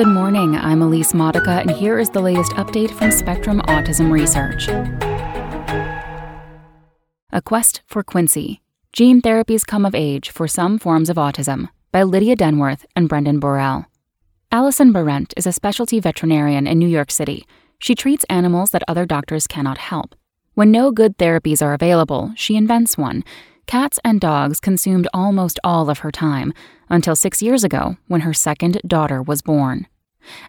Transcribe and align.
Good 0.00 0.08
morning. 0.08 0.56
I'm 0.56 0.80
Elise 0.80 1.12
Modica, 1.12 1.60
and 1.60 1.70
here 1.70 1.98
is 1.98 2.08
the 2.08 2.22
latest 2.22 2.52
update 2.52 2.90
from 2.90 3.10
Spectrum 3.10 3.60
Autism 3.66 4.10
Research. 4.10 4.66
A 7.30 7.42
Quest 7.42 7.82
for 7.86 8.02
Quincy 8.02 8.62
Gene 8.94 9.20
Therapies 9.20 9.66
Come 9.66 9.84
of 9.84 9.94
Age 9.94 10.30
for 10.30 10.48
Some 10.48 10.78
Forms 10.78 11.10
of 11.10 11.18
Autism 11.18 11.68
by 11.92 12.02
Lydia 12.02 12.34
Denworth 12.34 12.86
and 12.96 13.10
Brendan 13.10 13.42
Borrell. 13.42 13.84
Allyson 14.50 14.90
Berent 14.90 15.34
is 15.36 15.46
a 15.46 15.52
specialty 15.52 16.00
veterinarian 16.00 16.66
in 16.66 16.78
New 16.78 16.88
York 16.88 17.10
City. 17.10 17.46
She 17.78 17.94
treats 17.94 18.24
animals 18.30 18.70
that 18.70 18.84
other 18.88 19.04
doctors 19.04 19.46
cannot 19.46 19.76
help. 19.76 20.14
When 20.54 20.70
no 20.70 20.92
good 20.92 21.18
therapies 21.18 21.60
are 21.60 21.74
available, 21.74 22.32
she 22.36 22.56
invents 22.56 22.96
one. 22.96 23.22
Cats 23.66 24.00
and 24.02 24.18
dogs 24.18 24.60
consumed 24.60 25.08
almost 25.12 25.60
all 25.62 25.90
of 25.90 25.98
her 25.98 26.10
time, 26.10 26.54
until 26.88 27.14
six 27.14 27.42
years 27.42 27.62
ago 27.62 27.98
when 28.08 28.22
her 28.22 28.32
second 28.34 28.80
daughter 28.86 29.22
was 29.22 29.42
born. 29.42 29.86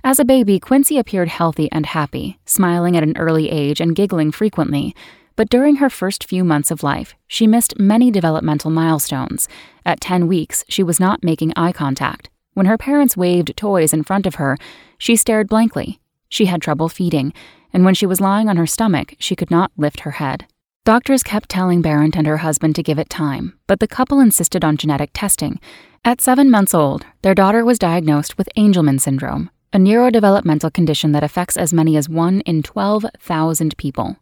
As 0.03 0.19
a 0.19 0.25
baby, 0.25 0.59
Quincy 0.59 0.97
appeared 0.97 1.27
healthy 1.27 1.71
and 1.71 1.85
happy, 1.85 2.39
smiling 2.45 2.97
at 2.97 3.03
an 3.03 3.17
early 3.17 3.49
age 3.49 3.79
and 3.79 3.95
giggling 3.95 4.31
frequently. 4.31 4.95
But 5.35 5.49
during 5.49 5.77
her 5.77 5.89
first 5.89 6.23
few 6.23 6.43
months 6.43 6.71
of 6.71 6.83
life, 6.83 7.15
she 7.27 7.47
missed 7.47 7.79
many 7.79 8.11
developmental 8.11 8.71
milestones. 8.71 9.47
At 9.85 10.01
10 10.01 10.27
weeks, 10.27 10.63
she 10.67 10.83
was 10.83 10.99
not 10.99 11.23
making 11.23 11.53
eye 11.55 11.71
contact. 11.71 12.29
When 12.53 12.65
her 12.65 12.77
parents 12.77 13.15
waved 13.15 13.55
toys 13.55 13.93
in 13.93 14.03
front 14.03 14.25
of 14.25 14.35
her, 14.35 14.57
she 14.97 15.15
stared 15.15 15.47
blankly. 15.47 15.99
She 16.29 16.45
had 16.45 16.61
trouble 16.61 16.89
feeding, 16.89 17.33
and 17.73 17.85
when 17.85 17.93
she 17.93 18.05
was 18.05 18.21
lying 18.21 18.49
on 18.49 18.57
her 18.57 18.67
stomach, 18.67 19.15
she 19.19 19.35
could 19.35 19.51
not 19.51 19.71
lift 19.77 20.01
her 20.01 20.11
head. 20.11 20.45
Doctors 20.83 21.21
kept 21.23 21.47
telling 21.47 21.81
Berent 21.81 22.15
and 22.17 22.25
her 22.25 22.37
husband 22.37 22.75
to 22.75 22.83
give 22.83 22.97
it 22.97 23.09
time, 23.09 23.57
but 23.67 23.79
the 23.79 23.87
couple 23.87 24.19
insisted 24.19 24.65
on 24.65 24.77
genetic 24.77 25.11
testing. 25.13 25.59
At 26.03 26.21
seven 26.21 26.49
months 26.49 26.73
old, 26.73 27.05
their 27.21 27.35
daughter 27.35 27.63
was 27.63 27.77
diagnosed 27.77 28.37
with 28.37 28.49
Angelman 28.57 28.99
syndrome, 28.99 29.51
a 29.73 29.77
neurodevelopmental 29.77 30.73
condition 30.73 31.13
that 31.13 31.23
affects 31.23 31.55
as 31.55 31.71
many 31.71 31.95
as 31.95 32.09
1 32.09 32.41
in 32.41 32.61
12,000 32.61 33.77
people. 33.77 34.17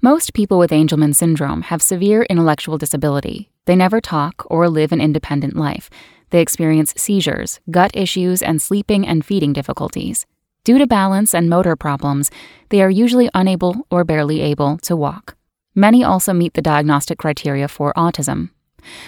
Most 0.00 0.32
people 0.32 0.60
with 0.60 0.70
Angelman 0.70 1.12
syndrome 1.12 1.62
have 1.62 1.82
severe 1.82 2.22
intellectual 2.30 2.78
disability. 2.78 3.50
They 3.64 3.74
never 3.74 4.00
talk 4.00 4.46
or 4.46 4.68
live 4.68 4.92
an 4.92 5.00
independent 5.00 5.56
life. 5.56 5.90
They 6.30 6.40
experience 6.40 6.94
seizures, 6.96 7.58
gut 7.68 7.90
issues, 7.96 8.42
and 8.42 8.62
sleeping 8.62 9.04
and 9.06 9.24
feeding 9.24 9.52
difficulties. 9.52 10.24
Due 10.62 10.78
to 10.78 10.86
balance 10.86 11.34
and 11.34 11.50
motor 11.50 11.74
problems, 11.74 12.30
they 12.68 12.80
are 12.80 12.90
usually 12.90 13.28
unable 13.34 13.86
or 13.90 14.04
barely 14.04 14.40
able 14.40 14.78
to 14.78 14.94
walk. 14.94 15.36
Many 15.74 16.04
also 16.04 16.32
meet 16.32 16.54
the 16.54 16.62
diagnostic 16.62 17.18
criteria 17.18 17.66
for 17.66 17.92
autism. 17.94 18.50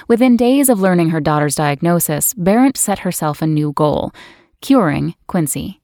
Within 0.09 0.37
days 0.37 0.69
of 0.69 0.81
learning 0.81 1.11
her 1.11 1.21
daughter's 1.21 1.55
diagnosis, 1.55 2.35
Berent 2.35 2.77
set 2.77 3.01
herself 3.01 3.41
a 3.41 3.47
new 3.47 3.73
goal 3.73 4.13
curing 4.61 5.15
Quincy. 5.27 5.81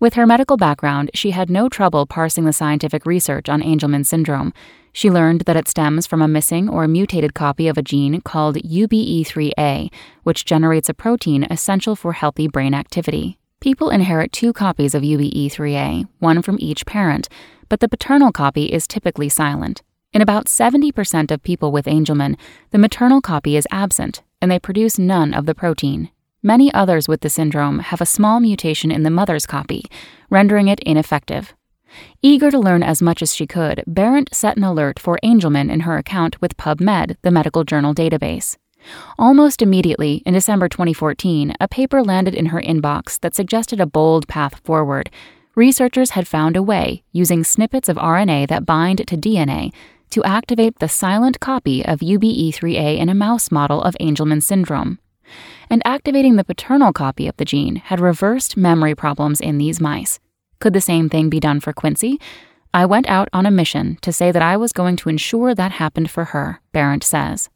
With 0.00 0.14
her 0.14 0.26
medical 0.26 0.56
background, 0.56 1.10
she 1.14 1.32
had 1.32 1.50
no 1.50 1.68
trouble 1.68 2.06
parsing 2.06 2.44
the 2.44 2.52
scientific 2.52 3.06
research 3.06 3.48
on 3.48 3.62
Angelman 3.62 4.06
syndrome. 4.06 4.52
She 4.92 5.10
learned 5.10 5.42
that 5.42 5.56
it 5.56 5.68
stems 5.68 6.06
from 6.06 6.22
a 6.22 6.28
missing 6.28 6.68
or 6.68 6.86
mutated 6.86 7.34
copy 7.34 7.66
of 7.66 7.76
a 7.76 7.82
gene 7.82 8.20
called 8.20 8.56
UBE3A, 8.56 9.92
which 10.22 10.44
generates 10.44 10.88
a 10.88 10.94
protein 10.94 11.44
essential 11.50 11.96
for 11.96 12.12
healthy 12.12 12.46
brain 12.46 12.74
activity. 12.74 13.38
People 13.60 13.90
inherit 13.90 14.30
two 14.30 14.52
copies 14.52 14.94
of 14.94 15.02
UBE3A, 15.02 16.06
one 16.18 16.42
from 16.42 16.58
each 16.60 16.86
parent, 16.86 17.28
but 17.68 17.80
the 17.80 17.88
paternal 17.88 18.30
copy 18.30 18.66
is 18.66 18.86
typically 18.86 19.28
silent. 19.28 19.82
In 20.12 20.22
about 20.22 20.46
70% 20.46 21.32
of 21.32 21.42
people 21.42 21.72
with 21.72 21.86
Angelman, 21.86 22.36
the 22.70 22.78
maternal 22.78 23.20
copy 23.20 23.56
is 23.56 23.66
absent, 23.72 24.22
and 24.40 24.50
they 24.50 24.60
produce 24.60 24.98
none 24.98 25.34
of 25.34 25.46
the 25.46 25.54
protein. 25.54 26.10
Many 26.46 26.70
others 26.74 27.08
with 27.08 27.22
the 27.22 27.30
syndrome 27.30 27.78
have 27.78 28.02
a 28.02 28.06
small 28.06 28.38
mutation 28.38 28.90
in 28.90 29.02
the 29.02 29.08
mother's 29.08 29.46
copy, 29.46 29.86
rendering 30.28 30.68
it 30.68 30.78
ineffective. 30.80 31.54
Eager 32.20 32.50
to 32.50 32.58
learn 32.58 32.82
as 32.82 33.00
much 33.00 33.22
as 33.22 33.34
she 33.34 33.46
could, 33.46 33.82
Berent 33.86 34.34
set 34.34 34.58
an 34.58 34.62
alert 34.62 34.98
for 34.98 35.18
Angelman 35.24 35.70
in 35.70 35.80
her 35.80 35.96
account 35.96 36.38
with 36.42 36.58
PubMed, 36.58 37.16
the 37.22 37.30
medical 37.30 37.64
journal 37.64 37.94
database. 37.94 38.58
Almost 39.18 39.62
immediately, 39.62 40.22
in 40.26 40.34
December 40.34 40.68
2014, 40.68 41.54
a 41.58 41.66
paper 41.66 42.02
landed 42.02 42.34
in 42.34 42.46
her 42.46 42.60
inbox 42.60 43.18
that 43.20 43.34
suggested 43.34 43.80
a 43.80 43.86
bold 43.86 44.28
path 44.28 44.60
forward. 44.64 45.08
Researchers 45.54 46.10
had 46.10 46.28
found 46.28 46.58
a 46.58 46.62
way, 46.62 47.04
using 47.10 47.42
snippets 47.42 47.88
of 47.88 47.96
RNA 47.96 48.48
that 48.48 48.66
bind 48.66 48.98
to 48.98 49.16
DNA, 49.16 49.72
to 50.10 50.22
activate 50.24 50.78
the 50.78 50.90
silent 50.90 51.40
copy 51.40 51.82
of 51.82 52.00
UBE3A 52.00 52.98
in 52.98 53.08
a 53.08 53.14
mouse 53.14 53.50
model 53.50 53.80
of 53.80 53.96
Angelman 53.98 54.42
syndrome. 54.42 54.98
And 55.70 55.82
activating 55.84 56.36
the 56.36 56.44
paternal 56.44 56.92
copy 56.92 57.26
of 57.28 57.36
the 57.36 57.44
gene 57.44 57.76
had 57.76 58.00
reversed 58.00 58.56
memory 58.56 58.94
problems 58.94 59.40
in 59.40 59.58
these 59.58 59.80
mice. 59.80 60.20
Could 60.60 60.72
the 60.72 60.80
same 60.80 61.08
thing 61.08 61.28
be 61.28 61.40
done 61.40 61.60
for 61.60 61.72
Quincy? 61.72 62.20
I 62.72 62.86
went 62.86 63.08
out 63.08 63.28
on 63.32 63.46
a 63.46 63.50
mission 63.50 63.98
to 64.02 64.12
say 64.12 64.32
that 64.32 64.42
I 64.42 64.56
was 64.56 64.72
going 64.72 64.96
to 64.96 65.08
ensure 65.08 65.54
that 65.54 65.72
happened 65.72 66.10
for 66.10 66.26
her, 66.26 66.60
Berent 66.72 67.04
says. 67.04 67.48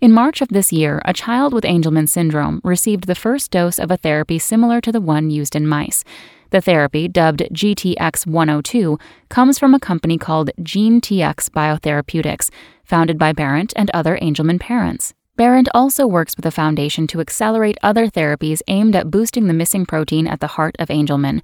In 0.00 0.12
March 0.12 0.40
of 0.40 0.48
this 0.48 0.72
year, 0.72 1.02
a 1.04 1.12
child 1.12 1.52
with 1.52 1.64
Angelman 1.64 2.08
syndrome 2.08 2.60
received 2.64 3.06
the 3.06 3.14
first 3.14 3.50
dose 3.50 3.78
of 3.78 3.90
a 3.90 3.96
therapy 3.96 4.38
similar 4.38 4.80
to 4.80 4.90
the 4.90 5.00
one 5.00 5.30
used 5.30 5.54
in 5.54 5.66
mice. 5.66 6.02
The 6.50 6.60
therapy, 6.60 7.06
dubbed 7.06 7.44
GTX 7.52 8.26
102, 8.26 8.98
comes 9.28 9.58
from 9.58 9.72
a 9.72 9.78
company 9.78 10.18
called 10.18 10.50
GeneTX 10.60 11.50
Biotherapeutics, 11.50 12.50
founded 12.82 13.18
by 13.18 13.32
Berent 13.32 13.72
and 13.76 13.88
other 13.90 14.18
Angelman 14.20 14.58
parents. 14.58 15.14
Berent 15.40 15.70
also 15.72 16.06
works 16.06 16.36
with 16.36 16.44
a 16.44 16.50
foundation 16.50 17.06
to 17.06 17.18
accelerate 17.18 17.78
other 17.82 18.08
therapies 18.08 18.60
aimed 18.68 18.94
at 18.94 19.10
boosting 19.10 19.46
the 19.46 19.54
missing 19.54 19.86
protein 19.86 20.26
at 20.26 20.40
the 20.40 20.48
heart 20.48 20.76
of 20.78 20.88
Angelman. 20.88 21.40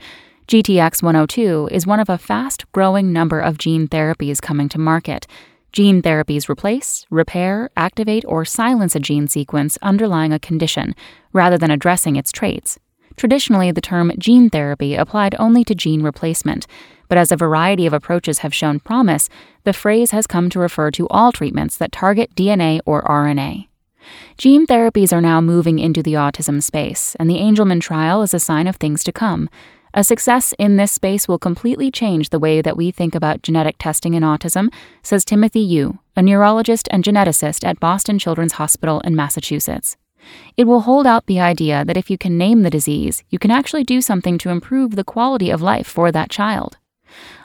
GTX 0.49 1.03
102 1.03 1.71
is 1.73 1.87
one 1.87 1.99
of 1.99 2.11
a 2.11 2.19
fast 2.19 2.71
growing 2.73 3.11
number 3.11 3.41
of 3.41 3.57
gene 3.57 3.89
therapies 3.89 4.43
coming 4.43 4.69
to 4.69 4.79
market. 4.79 5.27
Gene 5.73 6.03
therapies 6.03 6.47
replace, 6.47 7.07
repair, 7.09 7.71
activate, 7.75 8.23
or 8.29 8.45
silence 8.45 8.95
a 8.95 9.01
gene 9.01 9.29
sequence 9.29 9.79
underlying 9.81 10.31
a 10.31 10.39
condition, 10.39 10.95
rather 11.33 11.57
than 11.57 11.71
addressing 11.71 12.17
its 12.17 12.31
traits. 12.31 12.79
Traditionally, 13.17 13.71
the 13.71 13.81
term 13.81 14.13
gene 14.19 14.51
therapy 14.51 14.95
applied 14.95 15.35
only 15.39 15.65
to 15.65 15.75
gene 15.75 16.03
replacement, 16.03 16.67
but 17.09 17.17
as 17.17 17.33
a 17.33 17.37
variety 17.37 17.87
of 17.87 17.95
approaches 17.95 18.41
have 18.41 18.53
shown 18.53 18.79
promise, 18.79 19.31
the 19.65 19.73
phrase 19.73 20.11
has 20.11 20.27
come 20.27 20.51
to 20.51 20.59
refer 20.59 20.91
to 20.91 21.09
all 21.09 21.33
treatments 21.33 21.79
that 21.79 21.93
target 21.93 22.35
DNA 22.35 22.81
or 22.85 23.03
RNA. 23.05 23.69
Gene 24.39 24.67
therapies 24.67 25.13
are 25.13 25.21
now 25.21 25.41
moving 25.41 25.79
into 25.79 26.03
the 26.03 26.15
autism 26.15 26.63
space, 26.63 27.15
and 27.17 27.29
the 27.29 27.39
Angelman 27.39 27.81
trial 27.81 28.23
is 28.23 28.35
a 28.35 28.41
sign 28.41 28.67
of 28.67 28.77
things 28.77 29.03
to 29.05 29.13
come. 29.13 29.49
A 29.95 30.05
success 30.05 30.53
in 30.59 30.77
this 30.77 30.93
space 30.93 31.27
will 31.27 31.39
completely 31.39 31.91
change 31.91 32.29
the 32.29 32.39
way 32.39 32.61
that 32.61 32.77
we 32.77 32.91
think 32.91 33.15
about 33.15 33.43
genetic 33.43 33.77
testing 33.79 34.13
in 34.13 34.23
autism, 34.23 34.71
says 35.03 35.25
Timothy 35.25 35.61
Yu, 35.61 35.99
a 36.15 36.23
neurologist 36.23 36.87
and 36.91 37.03
geneticist 37.03 37.67
at 37.67 37.81
Boston 37.81 38.19
Children's 38.19 38.53
Hospital 38.53 39.01
in 39.01 39.17
Massachusetts. 39.17 39.97
It 40.57 40.65
will 40.67 40.81
hold 40.81 41.07
out 41.07 41.27
the 41.27 41.41
idea 41.41 41.85
that 41.85 41.97
if 41.97 42.11
you 42.11 42.19
can 42.19 42.37
name 42.37 42.63
the 42.63 42.71
disease, 42.71 43.25
you 43.31 43.39
can 43.39 43.51
actually 43.51 43.85
do 43.85 44.01
something 44.01 44.39
to 44.39 44.51
improve 44.51 44.97
the 44.97 45.05
quality 45.05 45.51
of 45.51 45.63
life 45.63 45.87
for 45.87 46.13
that 46.13 46.31
child. 46.31 46.77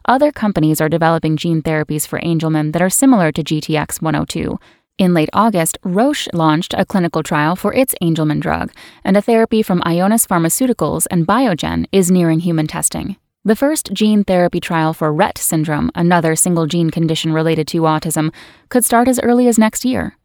Other 0.06 0.32
companies 0.32 0.82
are 0.82 0.90
developing 0.90 1.38
gene 1.38 1.62
therapies 1.62 2.08
for 2.08 2.20
Angelman 2.20 2.74
that 2.74 2.82
are 2.82 2.90
similar 2.90 3.32
to 3.32 3.44
GTX 3.44 4.02
102. 4.02 4.60
In 5.02 5.16
late 5.16 5.32
August, 5.34 5.80
Roche 5.84 6.28
launched 6.32 6.76
a 6.78 6.86
clinical 6.86 7.24
trial 7.24 7.56
for 7.56 7.74
its 7.74 7.96
Angelman 8.04 8.40
drug, 8.40 8.72
and 9.04 9.18
a 9.18 9.22
therapy 9.24 9.64
from 9.64 9.82
Ionis 9.82 10.28
Pharmaceuticals 10.28 11.08
and 11.10 11.26
Biogen 11.26 11.88
is 11.92 12.12
nearing 12.12 12.42
human 12.42 12.68
testing. 12.68 13.16
The 13.44 13.56
first 13.56 13.94
gene 13.94 14.24
therapy 14.24 14.60
trial 14.60 14.94
for 14.94 15.12
Rett 15.12 15.40
syndrome, 15.40 15.90
another 15.96 16.36
single 16.36 16.68
gene 16.68 16.92
condition 16.92 17.34
related 17.34 17.68
to 17.70 17.82
autism, 17.82 18.32
could 18.70 18.86
start 18.86 19.08
as 19.08 19.20
early 19.22 19.48
as 19.48 19.58
next 19.58 19.84
year 19.84 20.18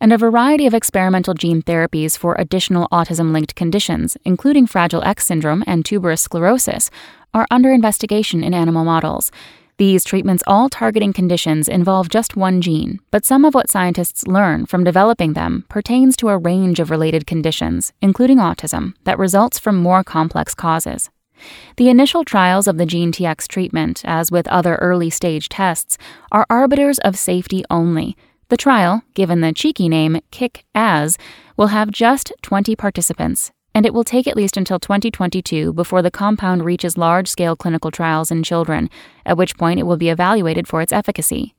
and 0.00 0.12
a 0.12 0.18
variety 0.18 0.66
of 0.66 0.74
experimental 0.74 1.34
gene 1.34 1.62
therapies 1.62 2.18
for 2.18 2.34
additional 2.38 2.88
autism 2.92 3.32
linked 3.32 3.54
conditions, 3.54 4.16
including 4.24 4.66
Fragile 4.66 5.02
X 5.04 5.26
syndrome 5.26 5.62
and 5.66 5.84
tuberous 5.84 6.22
sclerosis, 6.22 6.90
are 7.32 7.46
under 7.50 7.72
investigation 7.72 8.44
in 8.44 8.54
animal 8.54 8.84
models. 8.84 9.30
These 9.76 10.04
treatments, 10.04 10.44
all 10.46 10.68
targeting 10.68 11.12
conditions, 11.12 11.68
involve 11.68 12.08
just 12.08 12.36
one 12.36 12.60
gene, 12.60 13.00
but 13.10 13.24
some 13.24 13.44
of 13.44 13.54
what 13.54 13.68
scientists 13.68 14.26
learn 14.26 14.66
from 14.66 14.84
developing 14.84 15.32
them 15.32 15.64
pertains 15.68 16.16
to 16.18 16.28
a 16.28 16.38
range 16.38 16.78
of 16.78 16.90
related 16.90 17.26
conditions, 17.26 17.92
including 18.00 18.38
autism, 18.38 18.94
that 19.02 19.18
results 19.18 19.58
from 19.58 19.76
more 19.76 20.04
complex 20.04 20.54
causes. 20.54 21.10
The 21.76 21.88
initial 21.88 22.24
trials 22.24 22.68
of 22.68 22.78
the 22.78 22.86
Gene 22.86 23.10
TX 23.10 23.48
treatment, 23.48 24.02
as 24.04 24.30
with 24.30 24.46
other 24.46 24.76
early 24.76 25.10
stage 25.10 25.48
tests, 25.48 25.98
are 26.30 26.46
arbiters 26.48 27.00
of 27.00 27.18
safety 27.18 27.64
only 27.68 28.16
the 28.50 28.56
trial, 28.56 29.02
given 29.14 29.40
the 29.40 29.52
cheeky 29.52 29.88
name 29.88 30.20
Kick 30.30 30.64
As, 30.74 31.18
will 31.56 31.68
have 31.68 31.90
just 31.90 32.32
20 32.42 32.76
participants, 32.76 33.50
and 33.74 33.84
it 33.84 33.92
will 33.92 34.04
take 34.04 34.26
at 34.26 34.36
least 34.36 34.56
until 34.56 34.78
2022 34.78 35.72
before 35.72 36.02
the 36.02 36.10
compound 36.10 36.64
reaches 36.64 36.96
large 36.96 37.28
scale 37.28 37.56
clinical 37.56 37.90
trials 37.90 38.30
in 38.30 38.42
children, 38.42 38.88
at 39.26 39.36
which 39.36 39.56
point 39.56 39.80
it 39.80 39.84
will 39.84 39.96
be 39.96 40.08
evaluated 40.08 40.68
for 40.68 40.80
its 40.80 40.92
efficacy. 40.92 41.54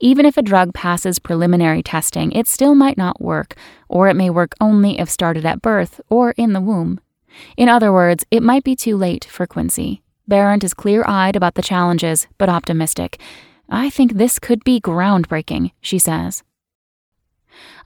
Even 0.00 0.26
if 0.26 0.36
a 0.36 0.42
drug 0.42 0.74
passes 0.74 1.18
preliminary 1.18 1.82
testing, 1.82 2.32
it 2.32 2.48
still 2.48 2.74
might 2.74 2.98
not 2.98 3.20
work, 3.20 3.54
or 3.88 4.08
it 4.08 4.16
may 4.16 4.28
work 4.28 4.54
only 4.60 4.98
if 4.98 5.08
started 5.08 5.46
at 5.46 5.62
birth 5.62 6.00
or 6.08 6.32
in 6.32 6.52
the 6.52 6.60
womb. 6.60 7.00
In 7.56 7.68
other 7.68 7.92
words, 7.92 8.24
it 8.30 8.42
might 8.42 8.64
be 8.64 8.74
too 8.74 8.96
late 8.96 9.24
for 9.24 9.46
Quincy. 9.46 10.02
Berent 10.26 10.64
is 10.64 10.74
clear 10.74 11.04
eyed 11.06 11.36
about 11.36 11.54
the 11.54 11.62
challenges, 11.62 12.26
but 12.38 12.48
optimistic. 12.48 13.20
I 13.68 13.90
think 13.90 14.14
this 14.14 14.38
could 14.38 14.64
be 14.64 14.80
groundbreaking, 14.80 15.72
she 15.80 15.98
says. 15.98 16.42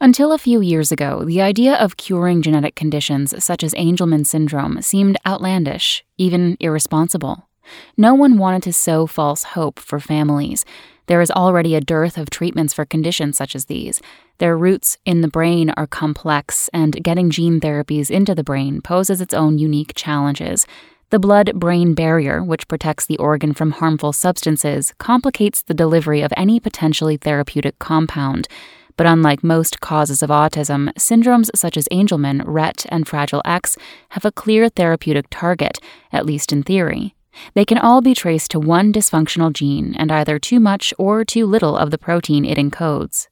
Until 0.01 0.33
a 0.33 0.39
few 0.39 0.61
years 0.61 0.93
ago, 0.93 1.25
the 1.25 1.41
idea 1.41 1.75
of 1.75 1.97
curing 1.97 2.43
genetic 2.43 2.75
conditions 2.75 3.45
such 3.45 3.63
as 3.63 3.75
Angelman 3.75 4.27
syndrome 4.27 4.83
seemed 4.83 5.17
outlandish, 5.27 6.05
even 6.19 6.57
irresponsible. 6.61 7.49
No 7.97 8.15
one 8.15 8.39
wanted 8.39 8.63
to 8.65 8.73
sow 8.73 9.07
false 9.07 9.45
hope 9.45 9.79
for 9.79 9.99
families. 9.99 10.65
There 11.07 11.21
is 11.21 11.31
already 11.31 11.75
a 11.75 11.81
dearth 11.81 12.17
of 12.17 12.31
treatments 12.31 12.73
for 12.73 12.85
conditions 12.85 13.37
such 13.37 13.55
as 13.55 13.67
these. 13.67 14.01
Their 14.39 14.57
roots 14.57 14.97
in 15.05 15.21
the 15.21 15.29
brain 15.29 15.71
are 15.71 15.87
complex, 15.87 16.69
and 16.73 17.03
getting 17.03 17.31
gene 17.31 17.61
therapies 17.61 18.11
into 18.11 18.35
the 18.35 18.45
brain 18.45 18.81
poses 18.81 19.21
its 19.21 19.35
own 19.35 19.59
unique 19.59 19.93
challenges. 19.95 20.67
The 21.11 21.19
blood 21.19 21.53
brain 21.55 21.95
barrier, 21.95 22.43
which 22.43 22.67
protects 22.67 23.07
the 23.07 23.19
organ 23.19 23.53
from 23.53 23.73
harmful 23.73 24.13
substances, 24.13 24.95
complicates 24.99 25.63
the 25.63 25.75
delivery 25.75 26.23
of 26.23 26.33
any 26.37 26.59
potentially 26.59 27.17
therapeutic 27.17 27.79
compound. 27.79 28.49
But 28.97 29.07
unlike 29.07 29.43
most 29.43 29.81
causes 29.81 30.23
of 30.23 30.31
autism, 30.31 30.93
syndromes 30.95 31.51
such 31.55 31.77
as 31.77 31.89
Angelman, 31.91 32.43
Rett, 32.43 32.87
and 32.91 33.07
Fragile 33.07 33.43
X 33.45 33.77
have 34.11 34.25
a 34.25 34.33
clear 34.33 34.69
therapeutic 34.69 35.27
target, 35.31 35.79
at 36.13 36.27
least 36.27 36.53
in 36.53 36.63
theory. 36.63 37.15
They 37.55 37.65
can 37.65 37.79
all 37.79 38.01
be 38.01 38.15
traced 38.15 38.53
to 38.53 38.61
one 38.61 38.93
dysfunctional 38.93 39.53
gene 39.53 39.95
and 39.97 40.13
either 40.13 40.39
too 40.39 40.61
much 40.61 40.95
or 40.99 41.25
too 41.25 41.47
little 41.47 41.77
of 41.77 41.91
the 41.91 41.99
protein 41.99 42.45
it 42.45 42.59
encodes. 42.59 43.27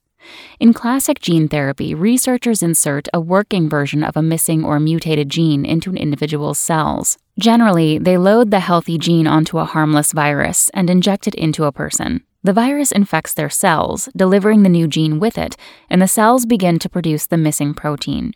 In 0.60 0.72
classic 0.72 1.20
gene 1.20 1.48
therapy, 1.48 1.94
researchers 1.94 2.62
insert 2.62 3.08
a 3.12 3.20
working 3.20 3.69
version 3.69 4.04
of 4.04 4.16
a 4.16 4.22
missing 4.22 4.64
or 4.64 4.78
mutated 4.78 5.28
gene 5.28 5.64
into 5.64 5.90
an 5.90 5.96
individual's 5.96 6.58
cells. 6.58 7.19
Generally, 7.38 7.98
they 7.98 8.19
load 8.19 8.50
the 8.50 8.60
healthy 8.60 8.98
gene 8.98 9.26
onto 9.26 9.58
a 9.58 9.64
harmless 9.64 10.12
virus 10.12 10.70
and 10.74 10.88
inject 10.90 11.26
it 11.26 11.34
into 11.34 11.64
a 11.64 11.72
person. 11.72 12.22
The 12.44 12.52
virus 12.52 12.90
infects 12.90 13.34
their 13.34 13.50
cells, 13.50 14.08
delivering 14.16 14.62
the 14.62 14.69
new 14.69 14.88
gene 14.88 15.20
with 15.20 15.38
it, 15.38 15.56
and 15.88 16.02
the 16.02 16.08
cells 16.08 16.44
begin 16.44 16.78
to 16.80 16.88
produce 16.88 17.26
the 17.26 17.36
missing 17.36 17.72
protein. 17.72 18.32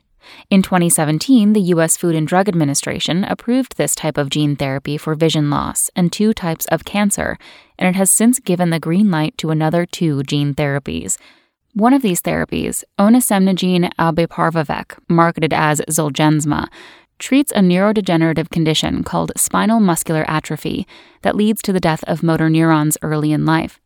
In 0.51 0.63
2017, 0.63 1.53
the 1.53 1.61
U.S. 1.61 1.97
Food 1.97 2.15
and 2.15 2.27
Drug 2.27 2.49
Administration 2.49 3.25
approved 3.25 3.77
this 3.77 3.95
type 3.95 4.19
of 4.19 4.31
gene 4.31 4.57
therapy 4.57 4.97
for 4.97 5.15
vision 5.15 5.51
loss 5.51 5.91
and 5.97 6.13
two 6.13 6.33
types 6.33 6.67
of 6.67 6.85
cancer, 6.85 7.39
and 7.79 7.89
it 7.89 7.97
has 7.97 8.11
since 8.11 8.39
given 8.39 8.71
the 8.71 8.81
green 8.81 9.11
light 9.11 9.37
to 9.39 9.51
another 9.51 9.87
two 9.87 10.23
gene 10.23 10.55
therapies. 10.55 11.19
One 11.77 11.93
of 11.93 12.01
these 12.01 12.23
therapies, 12.23 12.85
onasemnogene 12.99 13.93
abeparvovec, 13.99 14.99
marketed 15.11 15.53
as 15.53 15.83
Zolgensma, 15.91 16.69
treats 17.19 17.53
a 17.53 17.57
neurodegenerative 17.57 18.49
condition 18.49 19.05
called 19.05 19.33
spinal 19.37 19.79
muscular 19.79 20.25
atrophy 20.27 20.87
that 21.21 21.37
leads 21.37 21.61
to 21.61 21.75
the 21.75 21.79
death 21.79 22.03
of 22.05 22.23
motor 22.23 22.49
neurons 22.49 22.97
early 23.03 23.31
in 23.31 23.45
life. 23.45 23.79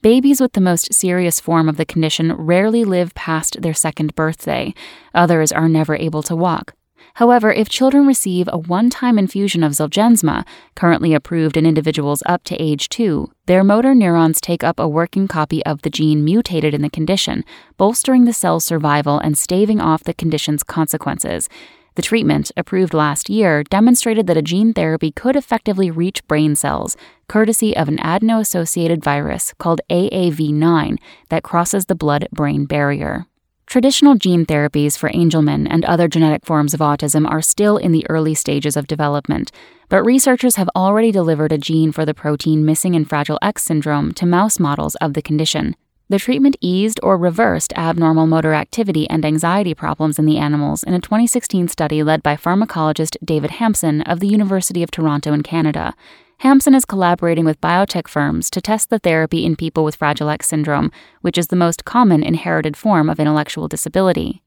Babies 0.00 0.40
with 0.40 0.52
the 0.52 0.60
most 0.60 0.94
serious 0.94 1.40
form 1.40 1.68
of 1.68 1.76
the 1.76 1.84
condition 1.84 2.32
rarely 2.34 2.84
live 2.84 3.12
past 3.16 3.62
their 3.62 3.74
second 3.74 4.14
birthday. 4.14 4.72
Others 5.12 5.50
are 5.50 5.68
never 5.68 5.96
able 5.96 6.22
to 6.22 6.36
walk. 6.36 6.76
However, 7.14 7.52
if 7.52 7.68
children 7.68 8.06
receive 8.06 8.48
a 8.50 8.58
one 8.58 8.90
time 8.90 9.18
infusion 9.18 9.62
of 9.62 9.72
Zolgensma, 9.72 10.44
currently 10.74 11.14
approved 11.14 11.56
in 11.56 11.66
individuals 11.66 12.22
up 12.26 12.42
to 12.44 12.56
age 12.56 12.88
2, 12.88 13.30
their 13.46 13.62
motor 13.62 13.94
neurons 13.94 14.40
take 14.40 14.64
up 14.64 14.78
a 14.80 14.88
working 14.88 15.28
copy 15.28 15.64
of 15.64 15.82
the 15.82 15.90
gene 15.90 16.24
mutated 16.24 16.74
in 16.74 16.82
the 16.82 16.90
condition, 16.90 17.44
bolstering 17.76 18.24
the 18.24 18.32
cell's 18.32 18.64
survival 18.64 19.18
and 19.18 19.38
staving 19.38 19.80
off 19.80 20.04
the 20.04 20.14
condition's 20.14 20.62
consequences. 20.62 21.48
The 21.96 22.02
treatment, 22.02 22.50
approved 22.56 22.92
last 22.92 23.30
year, 23.30 23.62
demonstrated 23.62 24.26
that 24.26 24.36
a 24.36 24.42
gene 24.42 24.72
therapy 24.72 25.12
could 25.12 25.36
effectively 25.36 25.92
reach 25.92 26.26
brain 26.26 26.56
cells, 26.56 26.96
courtesy 27.28 27.76
of 27.76 27.86
an 27.86 28.00
adeno 28.00 28.40
associated 28.40 29.04
virus 29.04 29.54
called 29.58 29.80
AAV9 29.90 30.98
that 31.28 31.44
crosses 31.44 31.86
the 31.86 31.94
blood 31.94 32.26
brain 32.32 32.64
barrier. 32.66 33.26
Traditional 33.66 34.14
gene 34.14 34.46
therapies 34.46 34.96
for 34.96 35.08
Angelman 35.10 35.66
and 35.68 35.84
other 35.84 36.06
genetic 36.06 36.44
forms 36.44 36.74
of 36.74 36.80
autism 36.80 37.28
are 37.28 37.42
still 37.42 37.76
in 37.76 37.92
the 37.92 38.06
early 38.08 38.34
stages 38.34 38.76
of 38.76 38.86
development, 38.86 39.50
but 39.88 40.04
researchers 40.04 40.56
have 40.56 40.68
already 40.76 41.10
delivered 41.10 41.50
a 41.50 41.58
gene 41.58 41.90
for 41.90 42.04
the 42.04 42.14
protein 42.14 42.64
missing 42.64 42.94
in 42.94 43.04
Fragile 43.04 43.38
X 43.42 43.64
syndrome 43.64 44.12
to 44.14 44.26
mouse 44.26 44.60
models 44.60 44.94
of 44.96 45.14
the 45.14 45.22
condition. 45.22 45.74
The 46.10 46.18
treatment 46.18 46.56
eased 46.60 47.00
or 47.02 47.16
reversed 47.16 47.72
abnormal 47.76 48.26
motor 48.26 48.52
activity 48.52 49.08
and 49.08 49.24
anxiety 49.24 49.74
problems 49.74 50.18
in 50.18 50.26
the 50.26 50.36
animals 50.36 50.82
in 50.82 50.92
a 50.92 51.00
2016 51.00 51.68
study 51.68 52.02
led 52.02 52.22
by 52.22 52.36
pharmacologist 52.36 53.16
David 53.24 53.52
Hampson 53.52 54.02
of 54.02 54.20
the 54.20 54.28
University 54.28 54.82
of 54.82 54.90
Toronto 54.90 55.32
in 55.32 55.42
Canada. 55.42 55.94
Hampson 56.38 56.74
is 56.74 56.84
collaborating 56.84 57.44
with 57.44 57.60
biotech 57.60 58.08
firms 58.08 58.50
to 58.50 58.60
test 58.60 58.90
the 58.90 58.98
therapy 58.98 59.44
in 59.44 59.56
people 59.56 59.84
with 59.84 59.96
Fragile 59.96 60.28
X 60.28 60.48
syndrome, 60.48 60.90
which 61.20 61.38
is 61.38 61.46
the 61.46 61.56
most 61.56 61.84
common 61.84 62.22
inherited 62.22 62.76
form 62.76 63.08
of 63.08 63.18
intellectual 63.18 63.68
disability. 63.68 64.42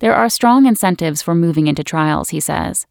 There 0.00 0.14
are 0.14 0.28
strong 0.28 0.66
incentives 0.66 1.22
for 1.22 1.34
moving 1.34 1.66
into 1.66 1.84
trials, 1.84 2.30
he 2.30 2.40
says. 2.40 2.86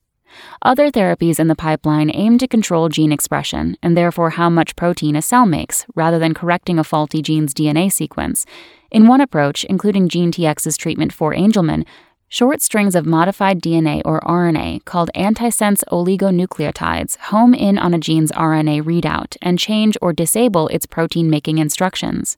Other 0.61 0.91
therapies 0.91 1.39
in 1.39 1.47
the 1.47 1.55
pipeline 1.55 2.11
aim 2.13 2.37
to 2.39 2.47
control 2.47 2.89
gene 2.89 3.11
expression 3.11 3.77
and 3.81 3.95
therefore 3.95 4.31
how 4.31 4.49
much 4.49 4.75
protein 4.75 5.15
a 5.15 5.21
cell 5.21 5.45
makes, 5.45 5.85
rather 5.95 6.19
than 6.19 6.33
correcting 6.33 6.77
a 6.77 6.83
faulty 6.83 7.21
gene's 7.21 7.53
DNA 7.53 7.91
sequence. 7.91 8.45
In 8.91 9.07
one 9.07 9.21
approach, 9.21 9.63
including 9.65 10.09
GeneTX's 10.09 10.77
treatment 10.77 11.13
for 11.13 11.33
Angelman, 11.33 11.85
short 12.29 12.61
strings 12.61 12.95
of 12.95 13.05
modified 13.05 13.61
DNA 13.61 14.01
or 14.03 14.19
RNA 14.21 14.83
called 14.85 15.09
antisense 15.15 15.83
oligonucleotides 15.91 17.17
home 17.17 17.53
in 17.53 17.77
on 17.77 17.93
a 17.93 17.99
gene's 17.99 18.31
RNA 18.31 18.83
readout 18.83 19.37
and 19.41 19.59
change 19.59 19.97
or 20.01 20.13
disable 20.13 20.67
its 20.69 20.85
protein 20.85 21.29
making 21.29 21.59
instructions. 21.59 22.37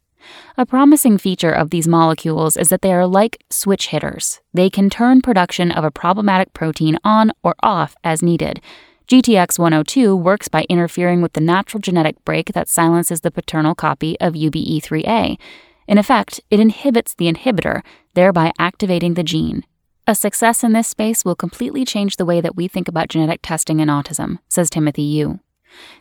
A 0.58 0.66
promising 0.66 1.18
feature 1.18 1.52
of 1.52 1.70
these 1.70 1.88
molecules 1.88 2.58
is 2.58 2.70
that 2.70 2.82
they 2.82 2.92
are 2.92 3.08
like 3.08 3.44
switch 3.50 3.88
hitters. 3.88 4.42
They 4.54 4.70
can 4.70 4.90
turn 4.90 5.22
production 5.22 5.72
of 5.72 5.84
a 5.84 5.92
problematic 5.92 6.54
protein 6.54 6.98
on 7.04 7.32
or 7.44 7.56
off 7.64 7.96
as 8.04 8.22
needed. 8.22 8.62
GTX 9.08 9.58
102 9.58 10.16
works 10.16 10.50
by 10.50 10.66
interfering 10.70 11.22
with 11.22 11.34
the 11.34 11.40
natural 11.40 11.80
genetic 11.80 12.24
brake 12.26 12.52
that 12.54 12.68
silences 12.68 13.22
the 13.22 13.32
paternal 13.32 13.74
copy 13.74 14.20
of 14.20 14.34
UBE3A. 14.34 15.38
In 15.88 15.98
effect, 15.98 16.42
it 16.52 16.60
inhibits 16.60 17.14
the 17.14 17.32
inhibitor, 17.32 17.84
thereby 18.16 18.52
activating 18.60 19.14
the 19.14 19.24
gene. 19.24 19.64
A 20.10 20.16
success 20.16 20.64
in 20.64 20.72
this 20.72 20.88
space 20.88 21.26
will 21.26 21.36
completely 21.36 21.84
change 21.84 22.16
the 22.16 22.24
way 22.24 22.40
that 22.40 22.56
we 22.56 22.70
think 22.70 22.88
about 22.88 23.10
genetic 23.10 23.42
testing 23.44 23.82
in 23.82 23.90
autism, 23.90 24.40
says 24.48 24.70
Timothy 24.70 25.02
Yu. 25.02 25.42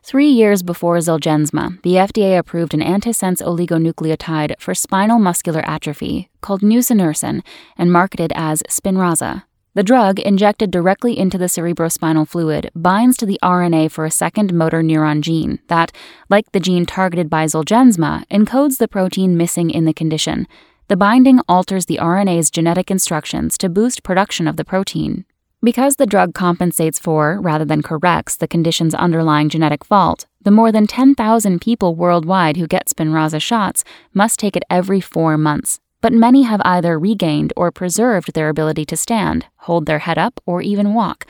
Three 0.05 0.29
years 0.29 0.63
before 0.63 0.97
Zolgensma, 0.99 1.83
the 1.83 1.95
FDA 1.95 2.39
approved 2.39 2.73
an 2.73 2.81
antisense 2.81 3.43
oligonucleotide 3.43 4.61
for 4.61 4.77
spinal 4.77 5.19
muscular 5.19 5.69
atrophy 5.69 6.31
called 6.41 6.61
nusinersen 6.63 7.43
and 7.77 7.93
marketed 7.93 8.33
as 8.37 8.63
Spinraza. 8.71 9.43
The 9.75 9.83
drug, 9.83 10.21
injected 10.21 10.71
directly 10.71 11.19
into 11.19 11.37
the 11.37 11.47
cerebrospinal 11.47 12.29
fluid, 12.29 12.71
binds 12.77 13.17
to 13.17 13.27
the 13.27 13.41
RNA 13.43 13.91
for 13.91 14.05
a 14.05 14.11
second 14.13 14.55
motor 14.55 14.83
neuron 14.85 15.21
gene 15.21 15.59
that, 15.67 15.91
like 16.31 16.53
the 16.53 16.61
gene 16.61 16.87
targeted 16.87 17.29
by 17.29 17.47
Zolgensma, 17.47 18.25
encodes 18.29 18.79
the 18.79 18.87
protein 18.87 19.37
missing 19.37 19.69
in 19.69 19.85
the 19.85 19.93
condition. 19.93 20.47
The 20.89 20.97
binding 20.97 21.41
alters 21.49 21.87
the 21.87 21.99
RNA's 22.01 22.49
genetic 22.49 22.93
instructions 22.93 23.59
to 23.59 23.69
boost 23.69 24.05
production 24.05 24.47
of 24.47 24.57
the 24.57 24.65
protein, 24.65 25.25
because 25.61 25.97
the 25.97 26.07
drug 26.07 26.33
compensates 26.33 27.01
for, 27.01 27.41
rather 27.41 27.65
than 27.65 27.83
corrects, 27.83 28.37
the 28.37 28.47
condition's 28.47 28.95
underlying 28.95 29.49
genetic 29.49 29.85
fault, 29.85 30.27
the 30.43 30.53
more 30.53 30.71
than 30.71 30.87
10,000 30.87 31.61
people 31.61 31.97
worldwide 31.97 32.57
who 32.57 32.69
get 32.69 32.87
Spinraza 32.87 33.43
shots 33.43 33.83
must 34.15 34.39
take 34.39 34.55
it 34.55 34.63
every 34.71 35.01
four 35.01 35.37
months. 35.37 35.81
But 36.03 36.13
many 36.13 36.45
have 36.45 36.63
either 36.65 37.01
regained 37.01 37.53
or 37.57 37.73
preserved 37.73 38.35
their 38.35 38.49
ability 38.49 38.85
to 38.85 38.97
stand, 38.97 39.47
hold 39.57 39.87
their 39.87 39.99
head 39.99 40.19
up, 40.19 40.41
or 40.47 40.63
even 40.63 40.95
walk. 40.95 41.27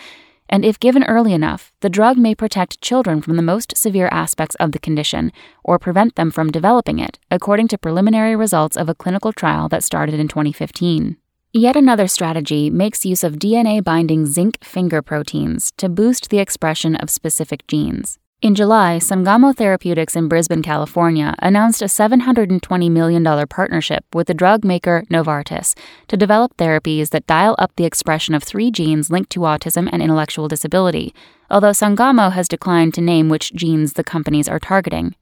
And 0.49 0.65
if 0.65 0.79
given 0.79 1.05
early 1.05 1.33
enough, 1.33 1.73
the 1.81 1.91
drug 1.91 2.17
may 2.19 2.35
protect 2.35 2.81
children 2.81 3.21
from 3.21 3.37
the 3.37 3.43
most 3.43 3.77
severe 3.77 4.09
aspects 4.13 4.55
of 4.57 4.73
the 4.73 4.79
condition 4.79 5.33
or 5.65 5.79
prevent 5.79 6.15
them 6.15 6.31
from 6.31 6.53
developing 6.53 6.99
it, 6.99 7.19
according 7.31 7.69
to 7.69 7.79
preliminary 7.79 8.37
results 8.37 8.77
of 8.77 8.89
a 8.89 8.95
clinical 8.95 9.33
trial 9.33 9.69
that 9.69 9.85
started 9.85 10.21
in 10.21 10.29
2015. 10.29 11.17
Yet 11.53 11.75
another 11.75 12.07
strategy 12.07 12.69
makes 12.69 13.07
use 13.07 13.25
of 13.25 13.39
DNA 13.39 13.83
binding 13.83 14.27
zinc 14.27 14.63
finger 14.63 15.01
proteins 15.01 15.73
to 15.79 15.89
boost 15.89 16.29
the 16.29 16.39
expression 16.39 16.97
of 16.97 17.09
specific 17.09 17.67
genes. 17.67 18.19
In 18.43 18.55
July, 18.55 18.99
Sangamo 18.99 19.55
Therapeutics 19.55 20.15
in 20.15 20.29
Brisbane, 20.29 20.63
California 20.63 21.35
announced 21.39 21.81
a 21.81 21.87
$720 21.87 22.91
million 22.91 23.25
partnership 23.47 24.05
with 24.15 24.27
the 24.27 24.35
drug 24.35 24.63
maker 24.63 25.05
Novartis 25.11 25.75
to 26.09 26.19
develop 26.19 26.55
therapies 26.59 27.09
that 27.11 27.27
dial 27.27 27.57
up 27.59 27.73
the 27.77 27.87
expression 27.87 28.35
of 28.35 28.45
three 28.45 28.71
genes 28.71 29.11
linked 29.11 29.31
to 29.31 29.41
autism 29.41 29.89
and 29.91 30.03
intellectual 30.03 30.49
disability, 30.49 31.15
although 31.51 31.73
Sangamo 31.73 32.29
has 32.29 32.47
declined 32.47 32.93
to 32.95 33.01
name 33.01 33.31
which 33.31 33.55
genes 33.55 33.95
the 33.95 34.05
companies 34.05 34.49
are 34.49 34.61
targeting. 34.61 35.15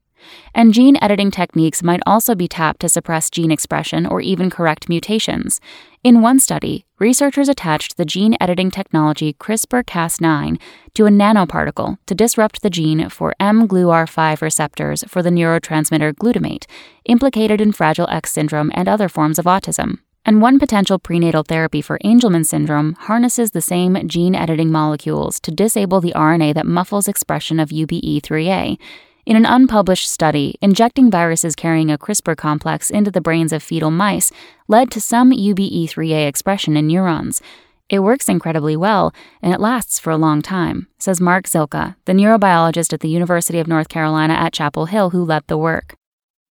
And 0.54 0.75
gene 0.75 0.97
editing 1.00 1.31
techniques 1.31 1.83
might 1.83 2.00
also 2.07 2.35
be 2.35 2.49
tapped 2.49 2.81
to 2.81 2.88
suppress 2.88 3.31
gene 3.31 3.50
expression 3.50 4.07
or 4.07 4.21
even 4.21 4.50
correct 4.50 4.88
mutations. 4.88 5.61
In 6.02 6.21
one 6.21 6.38
study, 6.38 6.85
researchers 6.99 7.49
attached 7.49 7.97
the 7.97 8.04
gene 8.04 8.37
editing 8.40 8.71
technology 8.71 9.33
CRISPR 9.35 9.85
Cas9 9.85 10.61
to 10.95 11.07
a 11.07 11.11
nanoparticle 11.11 11.99
to 12.07 12.14
disrupt 12.14 12.62
the 12.62 12.71
gene 12.71 13.09
for 13.09 13.35
mGluR5 13.40 14.43
receptors 14.43 15.04
for 15.04 15.23
the 15.23 15.31
neurotransmitter 15.31 16.12
glutamate, 16.14 16.66
implicated 17.04 17.61
in 17.61 17.73
Fragile 17.73 18.09
X 18.11 18.33
syndrome 18.33 18.71
and 18.75 18.88
other 18.88 19.09
forms 19.09 19.38
of 19.38 19.47
autism. 19.47 19.99
And 20.26 20.40
one 20.40 20.59
potential 20.59 20.99
prenatal 20.99 21.43
therapy 21.43 21.83
for 21.83 21.99
Angelman 22.02 22.47
syndrome 22.47 22.95
harnesses 22.95 23.50
the 23.50 23.61
same 23.61 24.09
gene 24.09 24.35
editing 24.35 24.73
molecules 24.73 25.38
to 25.40 25.50
disable 25.50 26.00
the 26.00 26.14
RNA 26.16 26.54
that 26.54 26.66
muffles 26.66 27.09
expression 27.09 27.61
of 27.61 27.69
UBE3A. 27.69 28.78
In 29.26 29.37
an 29.37 29.47
unpublished 29.47 30.11
study, 30.11 30.57
injecting 30.61 31.11
viruses 31.11 31.57
carrying 31.57 31.90
a 31.90 31.97
CRISPR 31.97 32.37
complex 32.37 32.90
into 32.90 33.11
the 33.11 33.23
brains 33.23 33.54
of 33.54 33.62
fetal 33.62 33.90
mice 33.90 34.31
led 34.69 34.90
to 34.90 35.00
some 35.00 35.31
UBE3A 35.31 36.28
expression 36.28 36.76
in 36.76 36.88
neurons. 36.88 37.40
It 37.88 38.00
works 38.00 38.28
incredibly 38.28 38.76
well, 38.76 39.14
and 39.40 39.54
it 39.54 39.61
lasts 39.61 39.99
for 39.99 40.11
a 40.11 40.19
long 40.19 40.43
time, 40.43 40.88
says 40.99 41.23
Mark 41.23 41.47
Zylka, 41.47 41.97
the 42.04 42.12
neurobiologist 42.12 42.93
at 42.93 43.00
the 43.00 43.09
University 43.09 43.59
of 43.59 43.66
North 43.66 43.88
Carolina 43.88 44.35
at 44.35 44.52
Chapel 44.52 44.87
Hill 44.87 45.11
who 45.11 45.25
led 45.25 45.45
the 45.47 45.57
work. 45.57 45.95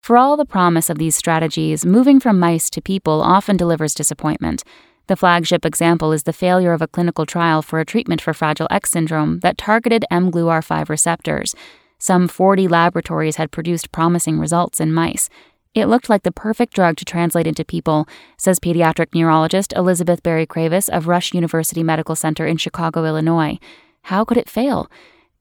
For 0.01 0.15
all 0.15 0.37
the 0.37 0.45
promise 0.45 0.89
of 0.89 0.97
these 0.97 1.15
strategies, 1.17 1.85
moving 1.85 2.21
from 2.21 2.39
mice 2.39 2.69
to 2.69 2.81
people 2.81 3.21
often 3.21 3.57
delivers 3.57 3.93
disappointment. 3.93 4.63
The 5.07 5.17
flagship 5.17 5.65
example 5.65 6.13
is 6.13 6.23
the 6.23 6.31
failure 6.31 6.71
of 6.71 6.81
a 6.81 6.87
clinical 6.87 7.25
trial 7.25 7.61
for 7.61 7.81
a 7.81 7.85
treatment 7.85 8.21
for 8.21 8.33
Fragile 8.33 8.67
X 8.71 8.91
syndrome 8.91 9.39
that 9.39 9.57
targeted 9.57 10.05
mGluR5 10.09 10.87
receptors. 10.87 11.53
Some 12.01 12.27
40 12.27 12.67
laboratories 12.67 13.35
had 13.35 13.51
produced 13.51 13.91
promising 13.91 14.39
results 14.39 14.79
in 14.79 14.91
mice. 14.91 15.29
It 15.75 15.85
looked 15.85 16.09
like 16.09 16.23
the 16.23 16.31
perfect 16.31 16.73
drug 16.73 16.97
to 16.97 17.05
translate 17.05 17.45
into 17.45 17.63
people, 17.63 18.07
says 18.37 18.59
pediatric 18.59 19.13
neurologist 19.13 19.71
Elizabeth 19.73 20.23
Berry-Kravis 20.23 20.89
of 20.89 21.07
Rush 21.07 21.31
University 21.31 21.83
Medical 21.83 22.15
Center 22.15 22.47
in 22.47 22.57
Chicago, 22.57 23.05
Illinois. 23.05 23.59
How 24.05 24.25
could 24.25 24.37
it 24.37 24.49
fail? 24.49 24.89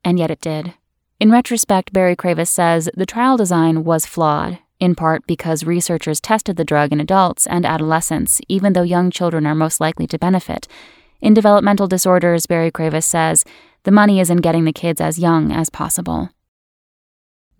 And 0.05 0.19
yet 0.19 0.31
it 0.31 0.43
did. 0.43 0.75
In 1.19 1.33
retrospect, 1.33 1.95
Berry-Kravis 1.95 2.49
says 2.49 2.90
the 2.95 3.07
trial 3.07 3.38
design 3.38 3.83
was 3.83 4.05
flawed, 4.05 4.59
in 4.79 4.95
part 4.95 5.26
because 5.26 5.64
researchers 5.64 6.21
tested 6.21 6.57
the 6.57 6.64
drug 6.64 6.93
in 6.93 7.00
adults 7.00 7.47
and 7.47 7.64
adolescents, 7.64 8.38
even 8.49 8.75
though 8.75 8.83
young 8.83 9.11
children 9.11 9.47
are 9.47 9.55
most 9.55 9.81
likely 9.81 10.07
to 10.09 10.19
benefit. 10.19 10.69
In 11.23 11.33
developmental 11.33 11.87
disorders, 11.87 12.45
Berry-Kravis 12.45 13.05
says, 13.05 13.47
the 13.85 13.90
money 13.90 14.21
is 14.21 14.29
in 14.29 14.38
getting 14.43 14.67
the 14.67 14.75
kids 14.75 15.00
as 15.00 15.19
young 15.19 15.50
as 15.50 15.71
possible. 15.71 16.29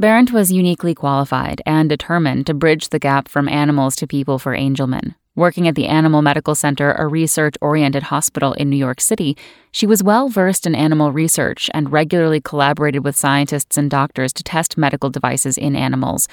Berent 0.01 0.33
was 0.33 0.51
uniquely 0.51 0.95
qualified 0.95 1.61
and 1.67 1.87
determined 1.87 2.47
to 2.47 2.55
bridge 2.55 2.89
the 2.89 2.99
gap 2.99 3.29
from 3.29 3.51
animals 3.51 3.95
to 3.97 4.07
people 4.07 4.39
for 4.39 4.57
Angelman. 4.57 5.15
Working 5.37 5.69
at 5.69 5.75
the 5.75 5.89
Animal 5.89 6.23
Medical 6.23 6.55
Center, 6.55 6.93
a 6.93 7.07
research 7.07 7.57
oriented 7.61 8.05
hospital 8.05 8.55
in 8.55 8.71
New 8.71 8.79
York 8.79 9.03
City, 9.03 9.37
she 9.73 9.87
was 9.87 10.03
well 10.03 10.31
versed 10.31 10.67
in 10.67 10.75
animal 10.75 11.13
research 11.13 11.69
and 11.75 11.93
regularly 11.93 12.41
collaborated 12.41 13.05
with 13.05 13.15
scientists 13.15 13.77
and 13.77 13.91
doctors 13.91 14.33
to 14.33 14.43
test 14.43 14.79
medical 14.79 15.11
devices 15.11 15.59
in 15.59 15.77
animals. 15.77 16.29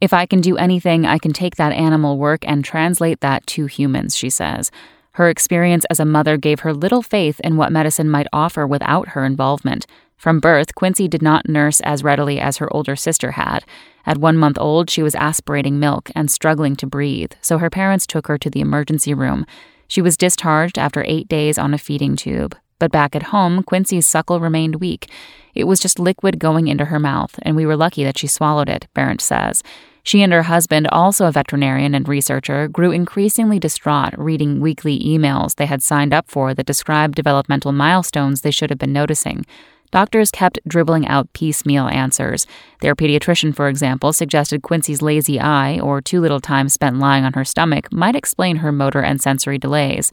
If 0.00 0.12
I 0.12 0.26
can 0.26 0.40
do 0.40 0.56
anything, 0.56 1.06
I 1.06 1.18
can 1.18 1.32
take 1.32 1.54
that 1.54 1.72
animal 1.72 2.18
work 2.18 2.44
and 2.44 2.64
translate 2.64 3.20
that 3.20 3.46
to 3.46 3.66
humans, 3.66 4.16
she 4.16 4.30
says. 4.30 4.72
Her 5.12 5.28
experience 5.28 5.84
as 5.90 6.00
a 6.00 6.04
mother 6.04 6.36
gave 6.36 6.60
her 6.60 6.74
little 6.74 7.02
faith 7.02 7.38
in 7.44 7.56
what 7.56 7.70
medicine 7.70 8.10
might 8.10 8.26
offer 8.32 8.66
without 8.66 9.10
her 9.10 9.24
involvement. 9.24 9.86
From 10.22 10.38
birth, 10.38 10.76
Quincy 10.76 11.08
did 11.08 11.20
not 11.20 11.48
nurse 11.48 11.80
as 11.80 12.04
readily 12.04 12.38
as 12.38 12.58
her 12.58 12.72
older 12.72 12.94
sister 12.94 13.32
had. 13.32 13.64
At 14.06 14.18
one 14.18 14.36
month 14.36 14.56
old, 14.56 14.88
she 14.88 15.02
was 15.02 15.16
aspirating 15.16 15.80
milk 15.80 16.12
and 16.14 16.30
struggling 16.30 16.76
to 16.76 16.86
breathe, 16.86 17.32
so 17.40 17.58
her 17.58 17.68
parents 17.68 18.06
took 18.06 18.28
her 18.28 18.38
to 18.38 18.48
the 18.48 18.60
emergency 18.60 19.14
room. 19.14 19.44
She 19.88 20.00
was 20.00 20.16
discharged 20.16 20.78
after 20.78 21.02
eight 21.08 21.26
days 21.26 21.58
on 21.58 21.74
a 21.74 21.78
feeding 21.78 22.14
tube. 22.14 22.56
But 22.78 22.92
back 22.92 23.16
at 23.16 23.34
home, 23.34 23.64
Quincy's 23.64 24.06
suckle 24.06 24.38
remained 24.38 24.76
weak. 24.76 25.10
It 25.56 25.64
was 25.64 25.80
just 25.80 25.98
liquid 25.98 26.38
going 26.38 26.68
into 26.68 26.84
her 26.84 27.00
mouth, 27.00 27.36
and 27.42 27.56
we 27.56 27.66
were 27.66 27.76
lucky 27.76 28.04
that 28.04 28.18
she 28.18 28.28
swallowed 28.28 28.68
it, 28.68 28.86
Berent 28.94 29.20
says. 29.20 29.60
She 30.04 30.22
and 30.22 30.32
her 30.32 30.44
husband, 30.44 30.86
also 30.92 31.26
a 31.26 31.32
veterinarian 31.32 31.96
and 31.96 32.08
researcher, 32.08 32.68
grew 32.68 32.92
increasingly 32.92 33.58
distraught 33.58 34.16
reading 34.16 34.60
weekly 34.60 35.00
emails 35.00 35.56
they 35.56 35.66
had 35.66 35.82
signed 35.82 36.14
up 36.14 36.30
for 36.30 36.54
that 36.54 36.66
described 36.66 37.16
developmental 37.16 37.72
milestones 37.72 38.42
they 38.42 38.52
should 38.52 38.70
have 38.70 38.78
been 38.78 38.92
noticing. 38.92 39.44
Doctors 39.92 40.30
kept 40.30 40.58
dribbling 40.66 41.06
out 41.06 41.32
piecemeal 41.34 41.86
answers. 41.86 42.46
Their 42.80 42.96
pediatrician, 42.96 43.54
for 43.54 43.68
example, 43.68 44.14
suggested 44.14 44.62
Quincy's 44.62 45.02
lazy 45.02 45.38
eye 45.38 45.78
or 45.78 46.00
too 46.00 46.20
little 46.20 46.40
time 46.40 46.70
spent 46.70 46.98
lying 46.98 47.24
on 47.24 47.34
her 47.34 47.44
stomach 47.44 47.92
might 47.92 48.16
explain 48.16 48.56
her 48.56 48.72
motor 48.72 49.02
and 49.02 49.20
sensory 49.20 49.58
delays. 49.58 50.10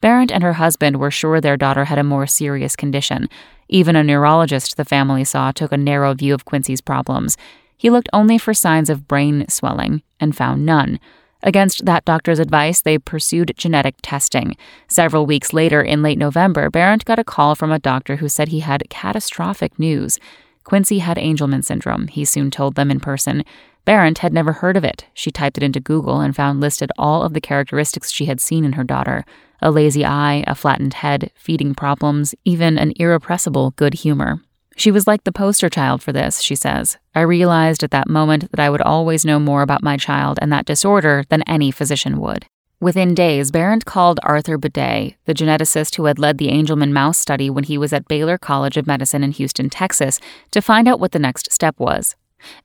Berent 0.00 0.32
and 0.32 0.42
her 0.42 0.54
husband 0.54 0.96
were 0.98 1.12
sure 1.12 1.40
their 1.40 1.56
daughter 1.56 1.84
had 1.84 1.98
a 1.98 2.04
more 2.04 2.26
serious 2.26 2.74
condition. 2.74 3.28
Even 3.68 3.94
a 3.94 4.02
neurologist 4.02 4.76
the 4.76 4.84
family 4.84 5.22
saw 5.22 5.52
took 5.52 5.70
a 5.70 5.76
narrow 5.76 6.12
view 6.12 6.34
of 6.34 6.44
Quincy's 6.44 6.80
problems. 6.80 7.36
He 7.76 7.88
looked 7.88 8.08
only 8.12 8.36
for 8.36 8.52
signs 8.52 8.90
of 8.90 9.06
brain 9.06 9.46
swelling 9.48 10.02
and 10.18 10.36
found 10.36 10.66
none. 10.66 10.98
Against 11.42 11.86
that 11.86 12.04
doctor's 12.04 12.38
advice, 12.38 12.82
they 12.82 12.98
pursued 12.98 13.54
genetic 13.56 13.96
testing. 14.02 14.56
Several 14.88 15.26
weeks 15.26 15.52
later, 15.52 15.82
in 15.82 16.02
late 16.02 16.18
November, 16.18 16.70
Berent 16.70 17.04
got 17.04 17.18
a 17.18 17.24
call 17.24 17.54
from 17.54 17.72
a 17.72 17.78
doctor 17.78 18.16
who 18.16 18.28
said 18.28 18.48
he 18.48 18.60
had 18.60 18.88
catastrophic 18.90 19.78
news. 19.78 20.18
Quincy 20.64 20.98
had 20.98 21.16
Angelman 21.16 21.64
syndrome, 21.64 22.08
he 22.08 22.24
soon 22.24 22.50
told 22.50 22.74
them 22.74 22.90
in 22.90 23.00
person. 23.00 23.44
Berent 23.86 24.18
had 24.18 24.32
never 24.32 24.52
heard 24.52 24.76
of 24.76 24.84
it. 24.84 25.06
She 25.14 25.30
typed 25.30 25.56
it 25.56 25.64
into 25.64 25.80
Google 25.80 26.20
and 26.20 26.36
found 26.36 26.60
listed 26.60 26.92
all 26.98 27.22
of 27.22 27.32
the 27.32 27.40
characteristics 27.40 28.12
she 28.12 28.26
had 28.26 28.40
seen 28.40 28.64
in 28.64 28.72
her 28.72 28.84
daughter 28.84 29.24
a 29.62 29.70
lazy 29.70 30.04
eye, 30.04 30.44
a 30.46 30.54
flattened 30.54 30.94
head, 30.94 31.30
feeding 31.34 31.74
problems, 31.74 32.34
even 32.44 32.78
an 32.78 32.92
irrepressible 32.96 33.72
good 33.72 33.94
humor. 33.94 34.40
She 34.80 34.90
was 34.90 35.06
like 35.06 35.24
the 35.24 35.30
poster 35.30 35.68
child 35.68 36.02
for 36.02 36.10
this, 36.10 36.40
she 36.40 36.54
says. 36.54 36.96
I 37.14 37.20
realized 37.20 37.82
at 37.82 37.90
that 37.90 38.08
moment 38.08 38.50
that 38.50 38.60
I 38.60 38.70
would 38.70 38.80
always 38.80 39.26
know 39.26 39.38
more 39.38 39.60
about 39.60 39.82
my 39.82 39.98
child 39.98 40.38
and 40.40 40.50
that 40.54 40.64
disorder 40.64 41.22
than 41.28 41.42
any 41.42 41.70
physician 41.70 42.18
would. 42.18 42.46
Within 42.80 43.14
days, 43.14 43.50
Berent 43.50 43.84
called 43.84 44.20
Arthur 44.22 44.56
Beaudet, 44.56 45.16
the 45.26 45.34
geneticist 45.34 45.96
who 45.96 46.06
had 46.06 46.18
led 46.18 46.38
the 46.38 46.48
Angelman 46.48 46.92
mouse 46.92 47.18
study 47.18 47.50
when 47.50 47.64
he 47.64 47.76
was 47.76 47.92
at 47.92 48.08
Baylor 48.08 48.38
College 48.38 48.78
of 48.78 48.86
Medicine 48.86 49.22
in 49.22 49.32
Houston, 49.32 49.68
Texas, 49.68 50.18
to 50.50 50.62
find 50.62 50.88
out 50.88 50.98
what 50.98 51.12
the 51.12 51.18
next 51.18 51.52
step 51.52 51.78
was. 51.78 52.16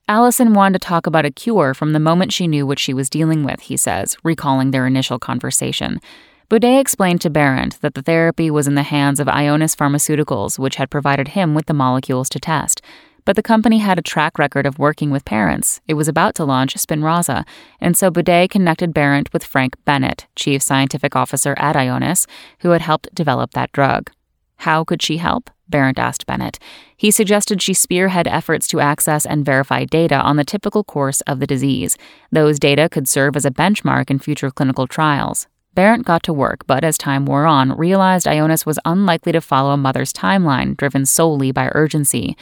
Allyson 0.08 0.54
wanted 0.54 0.82
to 0.82 0.88
talk 0.88 1.06
about 1.06 1.26
a 1.26 1.32
cure 1.32 1.74
from 1.74 1.92
the 1.92 2.00
moment 2.00 2.32
she 2.32 2.48
knew 2.48 2.66
what 2.66 2.80
she 2.80 2.94
was 2.94 3.10
dealing 3.10 3.44
with, 3.44 3.60
he 3.60 3.76
says, 3.76 4.16
recalling 4.24 4.72
their 4.72 4.88
initial 4.88 5.20
conversation. 5.20 6.00
Beaudet 6.48 6.80
explained 6.80 7.22
to 7.22 7.32
Berent 7.32 7.82
that 7.82 7.96
the 7.96 8.04
therapy 8.04 8.52
was 8.52 8.68
in 8.68 8.76
the 8.76 8.84
hands 8.84 9.20
of 9.20 9.26
Ionis 9.26 9.76
Pharmaceuticals, 9.76 10.60
which 10.60 10.76
had 10.76 10.92
provided 10.92 11.30
him 11.30 11.56
with 11.56 11.66
the 11.66 11.74
molecules 11.74 12.30
to 12.30 12.40
test. 12.40 12.84
But 13.26 13.36
the 13.36 13.42
company 13.42 13.80
had 13.80 13.98
a 13.98 14.04
track 14.04 14.38
record 14.38 14.68
of 14.68 14.78
working 14.78 15.10
with 15.10 15.26
parents. 15.26 15.82
It 15.88 15.96
was 15.96 16.08
about 16.08 16.36
to 16.36 16.46
launch 16.46 16.76
Spinraza, 16.76 17.46
and 17.82 17.98
so 17.98 18.12
Beaudet 18.12 18.52
connected 18.52 18.94
Berent 18.94 19.34
with 19.34 19.44
Frank 19.44 19.76
Bennett, 19.86 20.28
chief 20.36 20.62
scientific 20.62 21.16
officer 21.16 21.56
at 21.58 21.76
Ionis, 21.76 22.28
who 22.60 22.70
had 22.70 22.84
helped 22.84 23.16
develop 23.16 23.54
that 23.54 23.72
drug. 23.72 24.12
How 24.58 24.84
could 24.84 25.02
she 25.02 25.18
help? 25.18 25.50
Berent 25.68 25.98
asked 25.98 26.28
Bennett. 26.28 26.60
He 26.96 27.10
suggested 27.10 27.60
she 27.60 27.74
spearhead 27.74 28.28
efforts 28.28 28.68
to 28.68 28.80
access 28.80 29.26
and 29.26 29.44
verify 29.44 29.84
data 29.84 30.18
on 30.22 30.36
the 30.36 30.46
typical 30.46 30.84
course 30.84 31.22
of 31.22 31.40
the 31.40 31.48
disease. 31.48 31.98
Those 32.32 32.60
data 32.60 32.88
could 32.88 33.08
serve 33.08 33.36
as 33.36 33.46
a 33.46 33.52
benchmark 33.52 34.12
in 34.12 34.20
future 34.20 34.52
clinical 34.52 34.86
trials. 34.86 35.48
Berent 35.76 36.06
got 36.06 36.24
to 36.24 36.34
work, 36.34 36.66
but 36.66 36.86
as 36.86 36.98
time 36.98 37.26
wore 37.26 37.46
on, 37.46 37.78
realized 37.78 38.26
Ionis 38.26 38.66
was 38.66 38.80
unlikely 38.86 39.34
to 39.34 39.42
follow 39.42 39.72
a 39.72 39.78
mother's 39.78 40.14
timeline 40.14 40.78
driven 40.78 41.06
solely 41.06 41.52
by 41.52 41.70
urgency. 41.74 42.38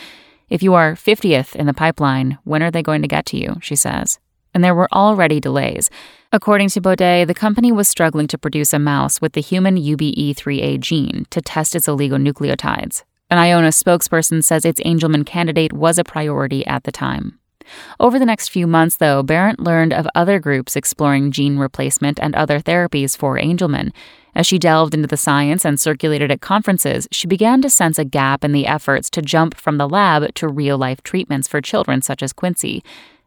If 0.49 0.61
you 0.61 0.75
are 0.75 0.93
50th 0.93 1.55
in 1.55 1.65
the 1.65 1.73
pipeline, 1.73 2.37
when 2.43 2.61
are 2.61 2.69
they 2.69 2.83
going 2.83 3.01
to 3.01 3.07
get 3.07 3.25
to 3.27 3.37
you? 3.37 3.57
She 3.59 3.75
says. 3.75 4.19
And 4.53 4.63
there 4.63 4.75
were 4.75 4.87
already 4.93 5.39
delays. 5.39 5.89
According 6.31 6.69
to 6.69 6.81
Beaudet, 6.81 7.25
the 7.25 7.33
company 7.33 7.71
was 7.71 7.89
struggling 7.89 8.27
to 8.27 8.37
produce 8.37 8.71
a 8.71 8.77
mouse 8.77 9.19
with 9.19 9.33
the 9.33 9.41
human 9.41 9.77
UBE3A 9.77 10.79
gene 10.79 11.25
to 11.31 11.41
test 11.41 11.75
its 11.75 11.87
oligonucleotides. 11.87 13.01
An 13.31 13.39
Ionis 13.39 13.81
spokesperson 13.81 14.43
says 14.43 14.63
its 14.63 14.79
Angelman 14.81 15.25
candidate 15.25 15.73
was 15.73 15.97
a 15.97 16.03
priority 16.03 16.63
at 16.67 16.83
the 16.83 16.91
time. 16.91 17.39
Over 17.99 18.19
the 18.19 18.25
next 18.25 18.49
few 18.49 18.67
months, 18.67 18.97
though, 18.97 19.23
Berent 19.23 19.59
learned 19.59 19.93
of 19.93 20.07
other 20.15 20.39
groups 20.39 20.75
exploring 20.75 21.31
gene 21.31 21.57
replacement 21.57 22.19
and 22.19 22.35
other 22.35 22.59
therapies 22.59 23.17
for 23.17 23.37
Angelman. 23.37 23.91
As 24.35 24.47
she 24.47 24.57
delved 24.57 24.93
into 24.93 25.07
the 25.07 25.17
science 25.17 25.63
and 25.63 25.79
circulated 25.79 26.31
at 26.31 26.41
conferences, 26.41 27.07
she 27.11 27.27
began 27.27 27.61
to 27.61 27.69
sense 27.69 27.99
a 27.99 28.05
gap 28.05 28.43
in 28.43 28.51
the 28.51 28.65
efforts 28.65 29.09
to 29.11 29.21
jump 29.21 29.55
from 29.55 29.77
the 29.77 29.87
lab 29.87 30.33
to 30.35 30.47
real 30.47 30.77
life 30.77 31.03
treatments 31.03 31.47
for 31.47 31.61
children 31.61 32.01
such 32.01 32.23
as 32.23 32.33
Quincy. 32.33 32.83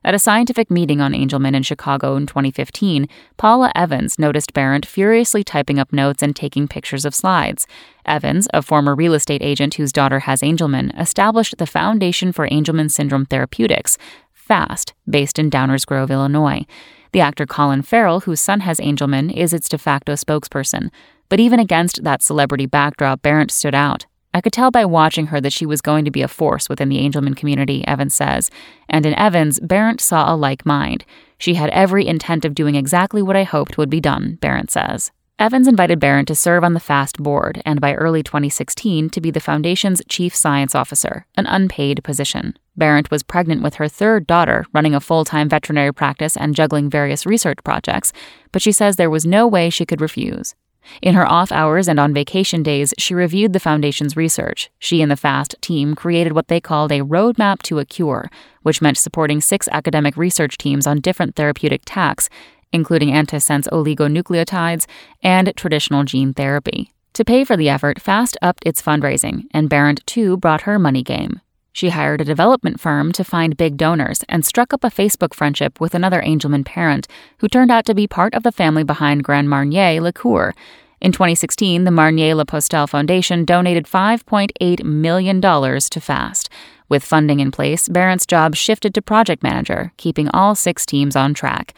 At 0.06 0.14
a 0.14 0.20
scientific 0.20 0.70
meeting 0.70 1.00
on 1.00 1.14
Angelman 1.14 1.56
in 1.56 1.64
Chicago 1.64 2.14
in 2.14 2.26
2015, 2.26 3.08
Paula 3.38 3.72
Evans 3.74 4.20
noticed 4.20 4.52
Berent 4.52 4.86
furiously 4.86 5.42
typing 5.42 5.80
up 5.80 5.92
notes 5.92 6.22
and 6.22 6.34
taking 6.34 6.68
pictures 6.68 7.04
of 7.04 7.12
slides. 7.12 7.66
Evans, 8.04 8.46
a 8.54 8.62
former 8.62 8.94
real 8.94 9.14
estate 9.14 9.42
agent 9.42 9.74
whose 9.74 9.90
daughter 9.90 10.20
has 10.20 10.42
Angelman, 10.42 10.96
established 10.96 11.58
the 11.58 11.66
Foundation 11.66 12.30
for 12.30 12.48
Angelman 12.48 12.88
Syndrome 12.88 13.26
Therapeutics, 13.26 13.98
FAST, 14.46 14.94
based 15.10 15.40
in 15.40 15.50
Downers 15.50 15.84
Grove, 15.84 16.10
Illinois. 16.10 16.64
The 17.10 17.20
actor 17.20 17.46
Colin 17.46 17.82
Farrell, 17.82 18.20
whose 18.20 18.40
son 18.40 18.60
has 18.60 18.78
Angelman, 18.78 19.36
is 19.36 19.52
its 19.52 19.68
de 19.68 19.76
facto 19.76 20.12
spokesperson. 20.12 20.90
But 21.28 21.40
even 21.40 21.58
against 21.58 22.04
that 22.04 22.22
celebrity 22.22 22.66
backdrop, 22.66 23.22
Berent 23.22 23.50
stood 23.50 23.74
out. 23.74 24.06
I 24.32 24.40
could 24.40 24.52
tell 24.52 24.70
by 24.70 24.84
watching 24.84 25.26
her 25.28 25.40
that 25.40 25.52
she 25.52 25.66
was 25.66 25.80
going 25.80 26.04
to 26.04 26.12
be 26.12 26.22
a 26.22 26.28
force 26.28 26.68
within 26.68 26.90
the 26.90 26.98
Angelman 26.98 27.36
community, 27.36 27.84
Evans 27.88 28.14
says. 28.14 28.50
And 28.88 29.04
in 29.04 29.14
Evans, 29.14 29.58
Berent 29.58 30.00
saw 30.00 30.32
a 30.32 30.36
like 30.36 30.64
mind. 30.64 31.04
She 31.38 31.54
had 31.54 31.70
every 31.70 32.06
intent 32.06 32.44
of 32.44 32.54
doing 32.54 32.76
exactly 32.76 33.22
what 33.22 33.34
I 33.34 33.42
hoped 33.42 33.78
would 33.78 33.90
be 33.90 34.00
done, 34.00 34.38
Berent 34.40 34.70
says. 34.70 35.10
Evans 35.38 35.68
invited 35.68 36.00
Berent 36.00 36.28
to 36.28 36.34
serve 36.34 36.64
on 36.64 36.72
the 36.72 36.80
FAST 36.80 37.18
board 37.18 37.60
and 37.66 37.78
by 37.78 37.92
early 37.92 38.22
2016 38.22 39.10
to 39.10 39.20
be 39.20 39.30
the 39.30 39.38
foundation's 39.38 40.00
chief 40.08 40.34
science 40.34 40.74
officer, 40.74 41.26
an 41.36 41.44
unpaid 41.44 42.02
position. 42.02 42.58
Berent 42.74 43.10
was 43.10 43.22
pregnant 43.22 43.62
with 43.62 43.74
her 43.74 43.86
third 43.86 44.26
daughter, 44.26 44.64
running 44.72 44.94
a 44.94 45.00
full 45.00 45.26
time 45.26 45.50
veterinary 45.50 45.92
practice 45.92 46.38
and 46.38 46.54
juggling 46.54 46.88
various 46.88 47.26
research 47.26 47.58
projects, 47.64 48.14
but 48.50 48.62
she 48.62 48.72
says 48.72 48.96
there 48.96 49.10
was 49.10 49.26
no 49.26 49.46
way 49.46 49.68
she 49.68 49.84
could 49.84 50.00
refuse. 50.00 50.54
In 51.02 51.14
her 51.14 51.26
off 51.26 51.52
hours 51.52 51.88
and 51.88 52.00
on 52.00 52.14
vacation 52.14 52.62
days, 52.62 52.94
she 52.96 53.12
reviewed 53.12 53.52
the 53.52 53.60
Foundation's 53.60 54.16
research. 54.16 54.70
She 54.78 55.02
and 55.02 55.10
the 55.10 55.16
FAST 55.16 55.56
team 55.60 55.94
created 55.94 56.32
what 56.32 56.48
they 56.48 56.60
called 56.60 56.92
a 56.92 57.00
roadmap 57.00 57.60
to 57.62 57.78
a 57.78 57.84
cure, 57.84 58.30
which 58.62 58.80
meant 58.80 58.96
supporting 58.96 59.40
six 59.40 59.68
academic 59.68 60.16
research 60.16 60.56
teams 60.56 60.86
on 60.86 61.00
different 61.00 61.34
therapeutic 61.34 61.82
tacks, 61.84 62.28
including 62.76 63.08
antisense 63.08 63.66
oligonucleotides 63.70 64.86
and 65.24 65.52
traditional 65.56 66.04
gene 66.04 66.32
therapy. 66.32 66.92
To 67.14 67.24
pay 67.24 67.42
for 67.42 67.56
the 67.56 67.68
effort, 67.68 68.00
FAST 68.00 68.36
upped 68.40 68.64
its 68.64 68.80
fundraising, 68.80 69.46
and 69.50 69.68
Berent 69.68 70.06
too 70.06 70.36
brought 70.36 70.62
her 70.62 70.78
money 70.78 71.02
game. 71.02 71.40
She 71.72 71.88
hired 71.88 72.20
a 72.20 72.24
development 72.24 72.78
firm 72.78 73.12
to 73.12 73.24
find 73.24 73.56
big 73.56 73.76
donors 73.76 74.24
and 74.28 74.46
struck 74.46 74.72
up 74.72 74.84
a 74.84 74.88
Facebook 74.88 75.34
friendship 75.34 75.80
with 75.80 75.94
another 75.94 76.22
Angelman 76.22 76.64
parent 76.64 77.08
who 77.38 77.48
turned 77.48 77.70
out 77.70 77.84
to 77.86 77.94
be 77.94 78.06
part 78.06 78.34
of 78.34 78.44
the 78.44 78.52
family 78.52 78.84
behind 78.84 79.24
Grand 79.24 79.50
Marnier 79.50 80.00
Liqueur. 80.00 80.54
In 81.00 81.12
2016, 81.12 81.84
the 81.84 81.90
Marnier-Lapostolle 81.90 82.88
Foundation 82.88 83.44
donated 83.44 83.84
$5.8 83.84 84.84
million 84.84 85.40
to 85.40 86.00
FAST. 86.00 86.48
With 86.88 87.04
funding 87.04 87.40
in 87.40 87.50
place, 87.50 87.88
Berent's 87.88 88.26
job 88.26 88.54
shifted 88.54 88.94
to 88.94 89.02
project 89.02 89.42
manager, 89.42 89.92
keeping 89.96 90.28
all 90.30 90.54
six 90.54 90.86
teams 90.86 91.16
on 91.16 91.34
track. 91.34 91.74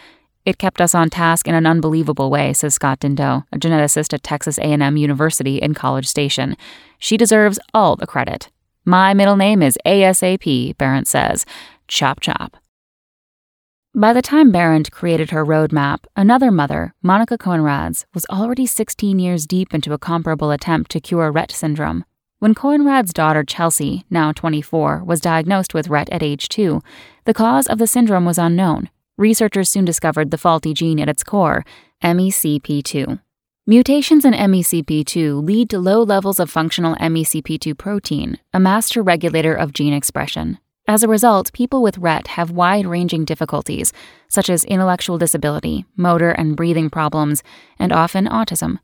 It 0.48 0.56
kept 0.56 0.80
us 0.80 0.94
on 0.94 1.10
task 1.10 1.46
in 1.46 1.54
an 1.54 1.66
unbelievable 1.66 2.30
way, 2.30 2.54
says 2.54 2.72
Scott 2.72 3.00
Dindot, 3.00 3.44
a 3.52 3.58
geneticist 3.58 4.14
at 4.14 4.22
Texas 4.22 4.56
A&M 4.56 4.96
University 4.96 5.58
in 5.58 5.74
College 5.74 6.06
Station. 6.06 6.56
She 6.98 7.18
deserves 7.18 7.58
all 7.74 7.96
the 7.96 8.06
credit. 8.06 8.48
My 8.86 9.12
middle 9.12 9.36
name 9.36 9.60
is 9.60 9.76
ASAP, 9.84 10.74
Berent 10.78 11.06
says. 11.06 11.44
Chop 11.86 12.20
chop. 12.20 12.56
By 13.94 14.14
the 14.14 14.22
time 14.22 14.50
Berent 14.50 14.90
created 14.90 15.32
her 15.32 15.44
roadmap, 15.44 16.06
another 16.16 16.50
mother, 16.50 16.94
Monica 17.02 17.36
Coenraads, 17.36 18.06
was 18.14 18.24
already 18.30 18.64
16 18.64 19.18
years 19.18 19.46
deep 19.46 19.74
into 19.74 19.92
a 19.92 19.98
comparable 19.98 20.50
attempt 20.50 20.90
to 20.92 21.00
cure 21.00 21.30
Rett 21.30 21.50
syndrome. 21.50 22.06
When 22.38 22.54
Coenraads' 22.54 23.12
daughter 23.12 23.44
Chelsea, 23.44 24.06
now 24.08 24.32
24, 24.32 25.04
was 25.04 25.20
diagnosed 25.20 25.74
with 25.74 25.88
Rett 25.88 26.08
at 26.10 26.22
age 26.22 26.48
2, 26.48 26.80
the 27.26 27.34
cause 27.34 27.66
of 27.66 27.76
the 27.76 27.86
syndrome 27.86 28.24
was 28.24 28.38
unknown. 28.38 28.88
Researchers 29.18 29.68
soon 29.68 29.84
discovered 29.84 30.30
the 30.30 30.38
faulty 30.38 30.72
gene 30.72 31.00
at 31.00 31.08
its 31.08 31.24
core, 31.24 31.64
MECP2. 32.04 33.20
Mutations 33.66 34.24
in 34.24 34.32
MECP2 34.32 35.44
lead 35.44 35.68
to 35.70 35.80
low 35.80 36.04
levels 36.04 36.38
of 36.38 36.48
functional 36.48 36.94
MECP2 36.94 37.76
protein, 37.76 38.38
a 38.54 38.60
master 38.60 39.02
regulator 39.02 39.52
of 39.52 39.72
gene 39.72 39.92
expression. 39.92 40.58
As 40.86 41.02
a 41.02 41.08
result, 41.08 41.52
people 41.52 41.82
with 41.82 41.98
Rett 41.98 42.28
have 42.28 42.52
wide 42.52 42.86
ranging 42.86 43.24
difficulties, 43.24 43.92
such 44.28 44.48
as 44.48 44.64
intellectual 44.64 45.18
disability, 45.18 45.84
motor 45.96 46.30
and 46.30 46.56
breathing 46.56 46.88
problems, 46.88 47.42
and 47.76 47.92
often 47.92 48.26
autism. 48.26 48.78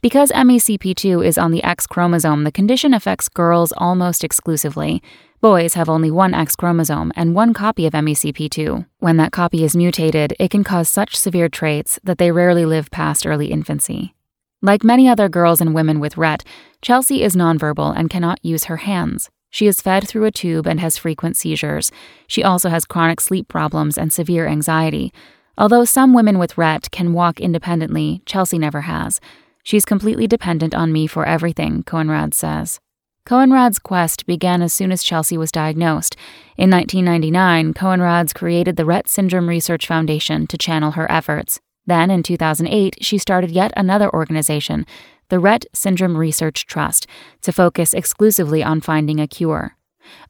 Because 0.00 0.32
MECP2 0.32 1.24
is 1.24 1.38
on 1.38 1.50
the 1.50 1.62
X 1.62 1.86
chromosome, 1.86 2.44
the 2.44 2.52
condition 2.52 2.94
affects 2.94 3.28
girls 3.28 3.72
almost 3.76 4.24
exclusively. 4.24 5.02
Boys 5.40 5.74
have 5.74 5.88
only 5.88 6.10
one 6.10 6.34
X 6.34 6.56
chromosome 6.56 7.12
and 7.14 7.34
one 7.34 7.52
copy 7.52 7.86
of 7.86 7.92
MECP2. 7.92 8.86
When 8.98 9.16
that 9.18 9.32
copy 9.32 9.64
is 9.64 9.76
mutated, 9.76 10.34
it 10.38 10.50
can 10.50 10.64
cause 10.64 10.88
such 10.88 11.16
severe 11.16 11.48
traits 11.48 12.00
that 12.04 12.18
they 12.18 12.32
rarely 12.32 12.64
live 12.64 12.90
past 12.90 13.26
early 13.26 13.52
infancy. 13.52 14.14
Like 14.62 14.82
many 14.82 15.08
other 15.08 15.28
girls 15.28 15.60
and 15.60 15.74
women 15.74 16.00
with 16.00 16.14
Rett, 16.14 16.42
Chelsea 16.80 17.22
is 17.22 17.36
nonverbal 17.36 17.94
and 17.96 18.10
cannot 18.10 18.44
use 18.44 18.64
her 18.64 18.78
hands. 18.78 19.30
She 19.50 19.66
is 19.66 19.80
fed 19.80 20.08
through 20.08 20.24
a 20.24 20.30
tube 20.30 20.66
and 20.66 20.80
has 20.80 20.98
frequent 20.98 21.36
seizures. 21.36 21.92
She 22.26 22.42
also 22.42 22.68
has 22.68 22.84
chronic 22.84 23.20
sleep 23.20 23.48
problems 23.48 23.96
and 23.96 24.12
severe 24.12 24.46
anxiety. 24.46 25.12
Although 25.58 25.84
some 25.84 26.12
women 26.12 26.38
with 26.38 26.56
Rett 26.56 26.90
can 26.90 27.12
walk 27.12 27.40
independently, 27.40 28.22
Chelsea 28.26 28.58
never 28.58 28.82
has. 28.82 29.20
She's 29.66 29.84
completely 29.84 30.28
dependent 30.28 30.76
on 30.76 30.92
me 30.92 31.08
for 31.08 31.26
everything, 31.26 31.82
Coenraads 31.82 32.34
says. 32.34 32.78
Coenraads' 33.26 33.82
quest 33.82 34.24
began 34.24 34.62
as 34.62 34.72
soon 34.72 34.92
as 34.92 35.02
Chelsea 35.02 35.36
was 35.36 35.50
diagnosed. 35.50 36.14
In 36.56 36.70
1999, 36.70 37.74
Coenraads 37.74 38.32
created 38.32 38.76
the 38.76 38.84
Rett 38.84 39.08
Syndrome 39.08 39.48
Research 39.48 39.84
Foundation 39.84 40.46
to 40.46 40.56
channel 40.56 40.92
her 40.92 41.10
efforts. 41.10 41.58
Then, 41.84 42.12
in 42.12 42.22
2008, 42.22 42.98
she 43.00 43.18
started 43.18 43.50
yet 43.50 43.72
another 43.76 44.08
organization, 44.14 44.86
the 45.30 45.38
Rett 45.38 45.64
Syndrome 45.74 46.16
Research 46.16 46.64
Trust, 46.66 47.08
to 47.40 47.50
focus 47.50 47.92
exclusively 47.92 48.62
on 48.62 48.80
finding 48.80 49.18
a 49.18 49.26
cure. 49.26 49.76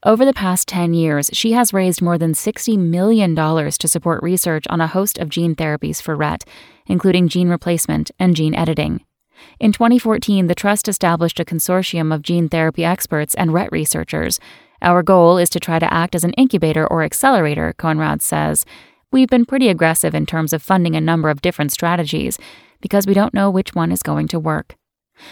Over 0.03 0.25
the 0.25 0.33
past 0.33 0.67
10 0.67 0.95
years, 0.95 1.29
she 1.31 1.51
has 1.51 1.73
raised 1.73 2.01
more 2.01 2.17
than 2.17 2.33
$60 2.33 2.75
million 2.79 3.35
to 3.35 3.87
support 3.87 4.23
research 4.23 4.65
on 4.71 4.81
a 4.81 4.87
host 4.87 5.19
of 5.19 5.29
gene 5.29 5.55
therapies 5.55 6.01
for 6.01 6.17
Rett, 6.17 6.41
including 6.87 7.27
gene 7.27 7.49
replacement 7.49 8.09
and 8.17 8.35
gene 8.35 8.55
editing. 8.55 9.01
In 9.59 9.71
2014, 9.71 10.47
the 10.47 10.55
Trust 10.55 10.87
established 10.87 11.39
a 11.39 11.45
consortium 11.45 12.13
of 12.13 12.21
gene 12.21 12.49
therapy 12.49 12.83
experts 12.83 13.35
and 13.35 13.51
Rett 13.51 13.71
researchers. 13.71 14.39
Our 14.81 15.03
goal 15.03 15.37
is 15.37 15.49
to 15.51 15.59
try 15.59 15.79
to 15.79 15.93
act 15.93 16.15
as 16.15 16.23
an 16.23 16.33
incubator 16.33 16.85
or 16.87 17.03
accelerator, 17.03 17.73
Coenraads 17.77 18.21
says, 18.21 18.65
We've 19.11 19.29
been 19.29 19.45
pretty 19.45 19.69
aggressive 19.69 20.13
in 20.13 20.25
terms 20.25 20.53
of 20.53 20.61
funding 20.61 20.95
a 20.95 21.01
number 21.01 21.29
of 21.29 21.41
different 21.41 21.71
strategies 21.71 22.37
because 22.81 23.07
we 23.07 23.13
don't 23.13 23.33
know 23.33 23.49
which 23.49 23.73
one 23.73 23.91
is 23.91 24.03
going 24.03 24.27
to 24.29 24.39
work. 24.39 24.75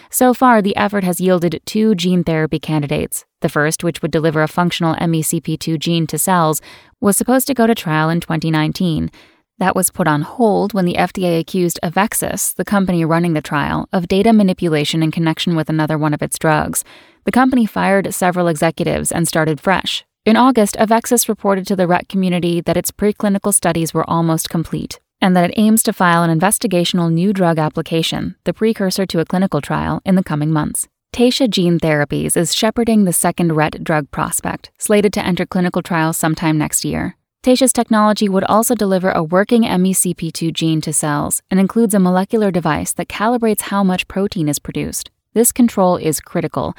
So 0.10 0.34
far, 0.34 0.62
the 0.62 0.76
effort 0.76 1.04
has 1.04 1.22
yielded 1.22 1.62
two 1.66 1.94
gene 1.94 2.24
therapy 2.24 2.60
candidates. 2.60 3.26
The 3.42 3.50
first, 3.50 3.84
which 3.84 4.02
would 4.02 4.12
deliver 4.12 4.42
a 4.42 4.48
functional 4.48 4.96
MECP2 4.96 5.78
gene 5.78 6.08
to 6.08 6.18
cells, 6.18 6.62
was 7.00 7.18
supposed 7.18 7.48
to 7.48 7.54
go 7.54 7.68
to 7.68 7.76
trial 7.76 8.10
in 8.10 8.20
2019. 8.20 9.12
That 9.58 9.76
was 9.76 9.90
put 9.90 10.08
on 10.08 10.22
hold 10.22 10.74
when 10.74 10.86
the 10.86 10.96
FDA 10.96 11.40
accused 11.40 11.80
Avexis, 11.84 12.54
the 12.56 12.66
company 12.66 13.06
running 13.06 13.34
the 13.34 13.42
trial, 13.42 13.88
of 13.94 14.08
data 14.08 14.34
manipulation 14.34 15.02
in 15.02 15.12
connection 15.12 15.56
with 15.56 15.70
another 15.70 15.98
one 15.98 16.14
of 16.14 16.22
its 16.22 16.38
drugs. 16.38 16.84
The 17.24 17.32
company 17.32 17.66
fired 17.66 18.14
several 18.14 18.48
executives 18.48 19.12
and 19.12 19.28
started 19.28 19.62
fresh, 19.62 20.04
in 20.26 20.36
August, 20.36 20.76
Avexis 20.78 21.30
reported 21.30 21.68
to 21.68 21.76
the 21.76 21.86
Rett 21.86 22.10
community 22.10 22.60
that 22.60 22.76
its 22.76 22.90
preclinical 22.90 23.54
studies 23.54 23.94
were 23.94 24.10
almost 24.10 24.50
complete 24.50 25.00
and 25.22 25.36
that 25.36 25.50
it 25.50 25.54
aims 25.56 25.84
to 25.84 25.94
file 25.94 26.24
an 26.24 26.40
investigational 26.40 27.12
new 27.12 27.32
drug 27.32 27.60
application, 27.60 28.36
the 28.44 28.54
precursor 28.54 29.06
to 29.06 29.20
a 29.20 29.26
clinical 29.26 29.62
trial, 29.62 30.02
in 30.04 30.16
the 30.16 30.24
coming 30.24 30.52
months. 30.52 30.88
Taysha 31.14 31.50
Gene 31.50 31.80
Therapies 31.80 32.36
is 32.36 32.54
shepherding 32.56 33.06
the 33.06 33.14
second 33.14 33.52
Rett 33.52 33.84
drug 33.84 34.10
prospect, 34.12 34.72
slated 34.78 35.14
to 35.14 35.26
enter 35.26 35.46
clinical 35.46 35.82
trials 35.82 36.18
sometime 36.18 36.58
next 36.58 36.84
year. 36.84 37.16
Taysha's 37.46 37.74
technology 37.74 38.28
would 38.28 38.44
also 38.46 38.74
deliver 38.74 39.12
a 39.12 39.22
working 39.22 39.62
MECP2 39.62 40.52
gene 40.52 40.82
to 40.82 40.92
cells 40.92 41.44
and 41.52 41.60
includes 41.60 41.94
a 41.94 42.00
molecular 42.00 42.50
device 42.50 42.92
that 42.94 43.08
calibrates 43.08 43.62
how 43.62 43.84
much 43.84 44.08
protein 44.08 44.50
is 44.50 44.58
produced. 44.58 45.12
This 45.36 45.52
control 45.52 45.96
is 45.96 46.20
critical 46.20 46.74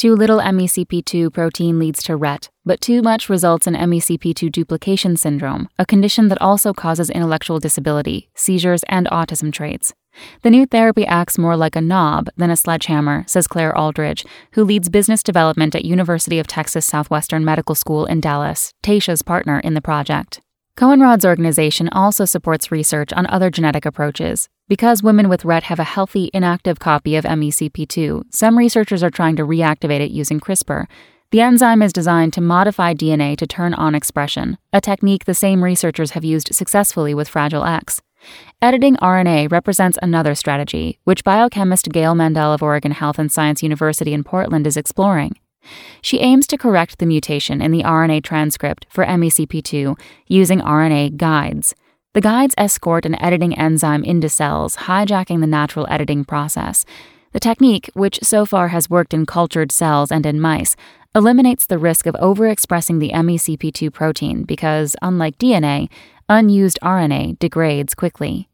too 0.00 0.14
little 0.14 0.38
MECP2 0.38 1.30
protein 1.30 1.78
leads 1.78 2.02
to 2.04 2.16
Rett, 2.16 2.48
but 2.64 2.80
too 2.80 3.02
much 3.02 3.28
results 3.28 3.66
in 3.66 3.74
MECP2 3.74 4.50
duplication 4.50 5.14
syndrome, 5.14 5.68
a 5.78 5.84
condition 5.84 6.28
that 6.28 6.40
also 6.40 6.72
causes 6.72 7.10
intellectual 7.10 7.58
disability, 7.58 8.30
seizures, 8.34 8.82
and 8.88 9.06
autism 9.08 9.52
traits. 9.52 9.92
The 10.42 10.50
new 10.50 10.66
therapy 10.66 11.06
acts 11.06 11.38
more 11.38 11.56
like 11.56 11.76
a 11.76 11.80
knob 11.80 12.28
than 12.36 12.50
a 12.50 12.56
sledgehammer, 12.56 13.24
says 13.26 13.46
Claire 13.46 13.76
Aldridge, 13.76 14.24
who 14.52 14.64
leads 14.64 14.88
business 14.88 15.22
development 15.22 15.74
at 15.74 15.84
University 15.84 16.38
of 16.38 16.46
Texas 16.46 16.86
Southwestern 16.86 17.44
Medical 17.44 17.74
School 17.74 18.06
in 18.06 18.20
Dallas, 18.20 18.72
Taysha's 18.82 19.22
partner 19.22 19.60
in 19.60 19.74
the 19.74 19.82
project. 19.82 20.40
Coenraads' 20.76 21.26
organization 21.26 21.88
also 21.90 22.24
supports 22.24 22.72
research 22.72 23.12
on 23.12 23.26
other 23.26 23.50
genetic 23.50 23.84
approaches. 23.84 24.48
Because 24.66 25.02
women 25.02 25.28
with 25.28 25.42
Rett 25.42 25.64
have 25.64 25.78
a 25.78 25.84
healthy, 25.84 26.30
inactive 26.32 26.78
copy 26.78 27.16
of 27.16 27.24
MECP2, 27.24 28.22
some 28.30 28.56
researchers 28.56 29.02
are 29.02 29.10
trying 29.10 29.36
to 29.36 29.44
reactivate 29.44 30.00
it 30.00 30.10
using 30.10 30.40
CRISPR. 30.40 30.86
The 31.32 31.40
enzyme 31.40 31.82
is 31.82 31.92
designed 31.92 32.32
to 32.32 32.40
modify 32.40 32.94
DNA 32.94 33.36
to 33.36 33.46
turn 33.46 33.74
on 33.74 33.94
expression, 33.94 34.58
a 34.72 34.80
technique 34.80 35.26
the 35.26 35.34
same 35.34 35.62
researchers 35.62 36.12
have 36.12 36.24
used 36.24 36.54
successfully 36.54 37.14
with 37.14 37.28
Fragile 37.28 37.64
X. 37.64 38.00
Editing 38.62 38.96
RNA 38.96 39.50
represents 39.50 39.98
another 40.02 40.34
strategy, 40.34 40.98
which 41.04 41.24
biochemist 41.24 41.90
Gail 41.90 42.14
Mandel 42.14 42.52
of 42.52 42.62
Oregon 42.62 42.92
Health 42.92 43.18
and 43.18 43.32
Science 43.32 43.62
University 43.62 44.12
in 44.12 44.24
Portland 44.24 44.66
is 44.66 44.76
exploring. 44.76 45.38
She 46.02 46.20
aims 46.20 46.46
to 46.48 46.58
correct 46.58 46.98
the 46.98 47.06
mutation 47.06 47.60
in 47.60 47.70
the 47.70 47.82
RNA 47.82 48.24
transcript 48.24 48.86
for 48.88 49.04
MECP2 49.04 49.98
using 50.26 50.60
RNA 50.60 51.16
guides. 51.16 51.74
The 52.12 52.20
guides 52.20 52.54
escort 52.58 53.06
an 53.06 53.20
editing 53.22 53.56
enzyme 53.56 54.02
into 54.04 54.28
cells, 54.28 54.76
hijacking 54.76 55.40
the 55.40 55.46
natural 55.46 55.86
editing 55.88 56.24
process. 56.24 56.84
The 57.32 57.40
technique, 57.40 57.88
which 57.94 58.18
so 58.22 58.44
far 58.44 58.68
has 58.68 58.90
worked 58.90 59.14
in 59.14 59.26
cultured 59.26 59.70
cells 59.70 60.10
and 60.10 60.26
in 60.26 60.40
mice, 60.40 60.74
eliminates 61.14 61.66
the 61.66 61.78
risk 61.78 62.06
of 62.06 62.14
overexpressing 62.16 62.98
the 62.98 63.10
MECP2 63.10 63.92
protein 63.92 64.42
because, 64.42 64.96
unlike 65.02 65.38
DNA, 65.38 65.88
unused 66.30 66.78
RNA 66.80 67.38
degrades 67.40 67.94
quickly. 67.94 68.48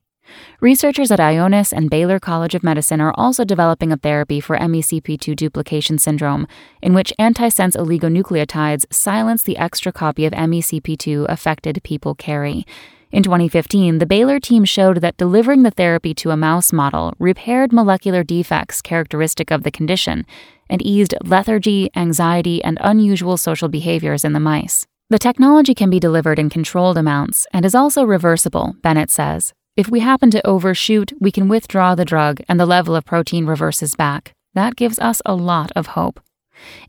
Researchers 0.60 1.10
at 1.12 1.20
Ionis 1.20 1.72
and 1.72 1.90
Baylor 1.90 2.18
College 2.18 2.54
of 2.54 2.64
Medicine 2.64 3.00
are 3.00 3.14
also 3.16 3.44
developing 3.44 3.92
a 3.92 3.96
therapy 3.96 4.40
for 4.40 4.58
MECP2 4.58 5.36
duplication 5.36 5.98
syndrome, 5.98 6.48
in 6.82 6.94
which 6.94 7.12
antisense 7.18 7.76
oligonucleotides 7.76 8.86
silence 8.90 9.42
the 9.42 9.58
extra 9.58 9.92
copy 9.92 10.24
of 10.24 10.32
MECP2 10.32 11.26
affected 11.28 11.82
people 11.84 12.14
carry. 12.14 12.66
In 13.12 13.22
2015, 13.22 13.98
the 13.98 14.06
Baylor 14.06 14.40
team 14.40 14.64
showed 14.64 15.00
that 15.00 15.16
delivering 15.16 15.62
the 15.62 15.70
therapy 15.70 16.12
to 16.14 16.30
a 16.30 16.36
mouse 16.36 16.72
model 16.72 17.14
repaired 17.18 17.72
molecular 17.72 18.24
defects 18.24 18.82
characteristic 18.82 19.52
of 19.52 19.62
the 19.62 19.70
condition 19.70 20.26
and 20.68 20.82
eased 20.82 21.14
lethargy, 21.22 21.90
anxiety, 21.94 22.64
and 22.64 22.78
unusual 22.80 23.36
social 23.36 23.68
behaviors 23.68 24.24
in 24.24 24.32
the 24.32 24.40
mice. 24.40 24.86
The 25.08 25.20
technology 25.20 25.72
can 25.72 25.88
be 25.88 26.00
delivered 26.00 26.36
in 26.36 26.50
controlled 26.50 26.98
amounts 26.98 27.46
and 27.52 27.64
is 27.64 27.76
also 27.76 28.02
reversible, 28.02 28.74
Bennett 28.82 29.08
says. 29.08 29.54
If 29.76 29.88
we 29.88 30.00
happen 30.00 30.32
to 30.32 30.44
overshoot, 30.44 31.12
we 31.20 31.30
can 31.30 31.46
withdraw 31.46 31.94
the 31.94 32.04
drug 32.04 32.40
and 32.48 32.58
the 32.58 32.66
level 32.66 32.96
of 32.96 33.04
protein 33.04 33.46
reverses 33.46 33.94
back. 33.94 34.32
That 34.54 34.74
gives 34.74 34.98
us 34.98 35.22
a 35.24 35.36
lot 35.36 35.70
of 35.76 35.88
hope. 35.88 36.18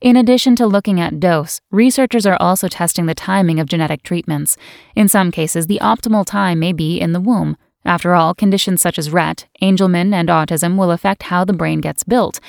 In 0.02 0.18
addition 0.18 0.56
to 0.56 0.66
looking 0.66 1.00
at 1.00 1.20
dose, 1.20 1.60
researchers 1.70 2.26
are 2.26 2.38
also 2.40 2.68
testing 2.68 3.06
the 3.06 3.14
timing 3.14 3.60
of 3.60 3.68
genetic 3.68 4.02
treatments. 4.02 4.58
In 4.96 5.08
some 5.08 5.30
cases, 5.30 5.68
the 5.68 5.80
optimal 5.80 6.26
time 6.26 6.58
may 6.58 6.74
be 6.74 7.00
in 7.00 7.12
the 7.12 7.22
womb. 7.22 7.56
After 7.86 8.16
all, 8.16 8.34
conditions 8.34 8.82
such 8.82 8.98
as 8.98 9.10
Rett, 9.10 9.46
Angelman, 9.62 10.12
and 10.12 10.28
autism 10.28 10.76
will 10.76 10.90
affect 10.90 11.24
how 11.24 11.46
the 11.46 11.54
brain 11.54 11.82
gets 11.82 12.04
built. 12.04 12.40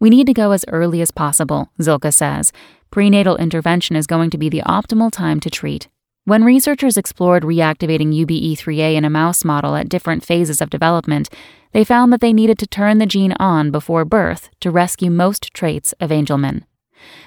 We 0.00 0.10
need 0.10 0.26
to 0.28 0.32
go 0.32 0.52
as 0.52 0.64
early 0.68 1.02
as 1.02 1.10
possible, 1.10 1.70
Zylka 1.80 2.14
says. 2.14 2.52
Prenatal 2.90 3.36
intervention 3.36 3.96
is 3.96 4.06
going 4.06 4.30
to 4.30 4.38
be 4.38 4.48
the 4.48 4.62
optimal 4.62 5.12
time 5.12 5.40
to 5.40 5.50
treat. 5.50 5.88
When 6.24 6.44
researchers 6.44 6.96
explored 6.96 7.42
reactivating 7.42 8.14
UBE3A 8.14 8.94
in 8.94 9.04
a 9.04 9.10
mouse 9.10 9.44
model 9.44 9.76
at 9.76 9.88
different 9.88 10.24
phases 10.24 10.60
of 10.60 10.70
development, 10.70 11.28
they 11.72 11.84
found 11.84 12.12
that 12.12 12.20
they 12.20 12.32
needed 12.32 12.58
to 12.58 12.66
turn 12.66 12.98
the 12.98 13.06
gene 13.06 13.32
on 13.38 13.70
before 13.70 14.04
birth 14.04 14.48
to 14.60 14.70
rescue 14.70 15.10
most 15.10 15.52
traits 15.52 15.92
of 16.00 16.10
Angelman. 16.10 16.64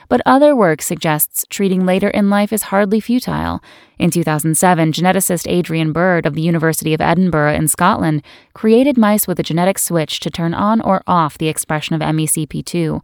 But 0.09 0.21
other 0.25 0.55
work 0.55 0.81
suggests 0.81 1.45
treating 1.49 1.85
later 1.85 2.09
in 2.09 2.29
life 2.29 2.51
is 2.51 2.63
hardly 2.63 2.99
futile. 2.99 3.61
In 3.97 4.11
2007, 4.11 4.91
geneticist 4.91 5.49
Adrian 5.49 5.93
Bird 5.93 6.25
of 6.25 6.33
the 6.33 6.41
University 6.41 6.93
of 6.93 7.01
Edinburgh 7.01 7.53
in 7.53 7.67
Scotland 7.67 8.23
created 8.53 8.97
mice 8.97 9.27
with 9.27 9.39
a 9.39 9.43
genetic 9.43 9.79
switch 9.79 10.19
to 10.21 10.29
turn 10.29 10.53
on 10.53 10.81
or 10.81 11.01
off 11.07 11.37
the 11.37 11.47
expression 11.47 11.95
of 11.95 12.01
MECP2. 12.01 13.01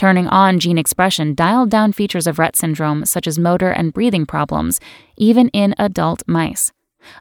Turning 0.00 0.28
on 0.28 0.58
gene 0.58 0.78
expression 0.78 1.34
dialed 1.34 1.68
down 1.68 1.92
features 1.92 2.26
of 2.26 2.36
Rett 2.36 2.56
syndrome, 2.56 3.04
such 3.04 3.26
as 3.26 3.38
motor 3.38 3.68
and 3.68 3.92
breathing 3.92 4.24
problems, 4.24 4.80
even 5.18 5.50
in 5.50 5.74
adult 5.76 6.22
mice. 6.26 6.72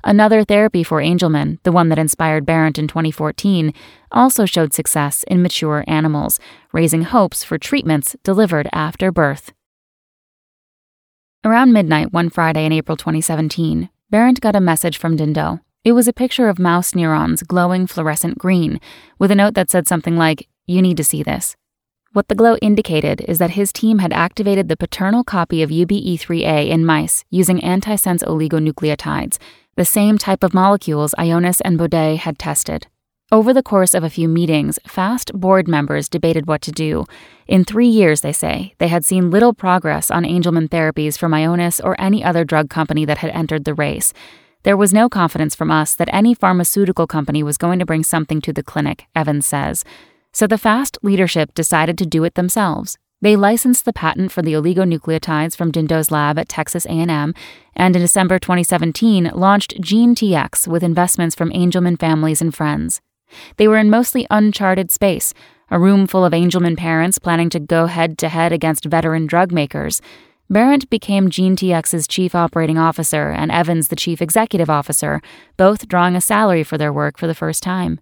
Another 0.01 0.45
therapy 0.45 0.81
for 0.81 1.01
Angelman, 1.01 1.61
the 1.63 1.73
one 1.73 1.89
that 1.89 1.99
inspired 1.99 2.45
Berent 2.45 2.79
in 2.79 2.87
2014, 2.87 3.73
also 4.13 4.45
showed 4.45 4.73
success 4.73 5.25
in 5.27 5.41
mature 5.41 5.83
animals, 5.87 6.39
raising 6.71 7.01
hopes 7.01 7.43
for 7.43 7.57
treatments 7.57 8.15
delivered 8.23 8.69
after 8.71 9.11
birth. 9.11 9.51
Around 11.43 11.73
midnight 11.73 12.13
one 12.13 12.29
Friday 12.29 12.65
in 12.65 12.71
April 12.71 12.95
2017, 12.95 13.89
Berent 14.09 14.39
got 14.39 14.55
a 14.55 14.61
message 14.61 14.97
from 14.97 15.17
Dindot. 15.17 15.59
It 15.83 15.91
was 15.91 16.07
a 16.07 16.13
picture 16.13 16.47
of 16.47 16.59
mouse 16.59 16.95
neurons 16.95 17.43
glowing 17.43 17.87
fluorescent 17.87 18.37
green, 18.37 18.79
with 19.17 19.31
a 19.31 19.35
note 19.35 19.55
that 19.55 19.69
said 19.69 19.85
something 19.85 20.15
like, 20.15 20.47
You 20.65 20.81
need 20.81 20.95
to 20.95 21.03
see 21.03 21.23
this. 21.23 21.57
What 22.11 22.27
the 22.27 22.33
glow 22.33 22.55
indicated 22.55 23.21
is 23.27 23.37
that 23.37 23.51
his 23.51 23.71
team 23.71 23.99
had 23.99 24.11
activated 24.11 24.67
the 24.67 24.75
paternal 24.75 25.23
copy 25.23 25.61
of 25.61 25.69
UBE3A 25.69 26.67
in 26.67 26.83
mice 26.83 27.23
using 27.29 27.59
antisense 27.59 28.23
oligonucleotides, 28.23 29.37
the 29.75 29.85
same 29.85 30.17
type 30.17 30.43
of 30.43 30.55
molecules 30.55 31.13
Ionis 31.19 31.61
and 31.63 31.77
Beaudet 31.77 32.17
had 32.17 32.39
tested. 32.39 32.87
Over 33.31 33.53
the 33.53 33.61
course 33.61 33.93
of 33.93 34.03
a 34.03 34.09
few 34.09 34.27
meetings, 34.27 34.79
FAST 34.87 35.33
board 35.33 35.67
members 35.67 36.09
debated 36.09 36.47
what 36.47 36.63
to 36.63 36.71
do. 36.71 37.05
In 37.47 37.63
three 37.63 37.87
years, 37.87 38.21
they 38.21 38.33
say, 38.33 38.73
they 38.79 38.87
had 38.87 39.05
seen 39.05 39.29
little 39.29 39.53
progress 39.53 40.09
on 40.09 40.23
Angelman 40.23 40.67
therapies 40.67 41.15
from 41.15 41.33
Ionis 41.33 41.79
or 41.83 41.95
any 42.01 42.23
other 42.23 42.43
drug 42.43 42.71
company 42.71 43.05
that 43.05 43.19
had 43.19 43.29
entered 43.29 43.65
the 43.65 43.75
race. 43.75 44.13
There 44.63 44.75
was 44.75 44.91
no 44.91 45.09
confidence 45.09 45.53
from 45.53 45.69
us 45.69 45.93
that 45.93 46.09
any 46.11 46.33
pharmaceutical 46.33 47.05
company 47.05 47.43
was 47.43 47.59
going 47.59 47.77
to 47.77 47.85
bring 47.85 48.03
something 48.03 48.41
to 48.41 48.51
the 48.51 48.63
clinic, 48.63 49.05
Evans 49.15 49.45
says. 49.45 49.85
So 50.31 50.47
the 50.47 50.57
FAST 50.57 50.97
leadership 51.01 51.53
decided 51.53 51.97
to 51.97 52.05
do 52.05 52.23
it 52.23 52.35
themselves. 52.35 52.97
They 53.21 53.35
licensed 53.35 53.83
the 53.83 53.91
patent 53.91 54.31
for 54.31 54.41
the 54.41 54.53
oligonucleotides 54.53 55.57
from 55.57 55.71
Dindot's 55.71 56.09
lab 56.09 56.39
at 56.39 56.47
Texas 56.47 56.85
A&M, 56.85 57.33
and 57.75 57.95
in 57.95 58.01
December 58.01 58.39
2017 58.39 59.31
launched 59.33 59.81
GeneTX 59.81 60.67
with 60.67 60.83
investments 60.83 61.35
from 61.35 61.51
Angelman 61.51 61.99
families 61.99 62.41
and 62.41 62.55
friends. 62.55 63.01
They 63.57 63.67
were 63.67 63.77
in 63.77 63.89
mostly 63.89 64.25
uncharted 64.29 64.89
space, 64.89 65.33
a 65.69 65.79
room 65.79 66.07
full 66.07 66.23
of 66.23 66.33
Angelman 66.33 66.77
parents 66.77 67.19
planning 67.19 67.49
to 67.49 67.59
go 67.59 67.87
head 67.87 68.17
to 68.19 68.29
head 68.29 68.53
against 68.53 68.85
veteran 68.85 69.27
drug 69.27 69.51
makers. 69.51 70.01
Berent 70.49 70.89
became 70.89 71.29
GeneTX's 71.29 72.07
chief 72.07 72.33
operating 72.33 72.77
officer 72.77 73.29
and 73.29 73.51
Evans 73.51 73.89
the 73.89 73.95
chief 73.95 74.21
executive 74.21 74.69
officer, 74.69 75.21
both 75.57 75.87
drawing 75.87 76.15
a 76.15 76.21
salary 76.21 76.63
for 76.63 76.77
their 76.77 76.93
work 76.93 77.17
for 77.17 77.27
the 77.27 77.35
first 77.35 77.61
time. 77.61 77.99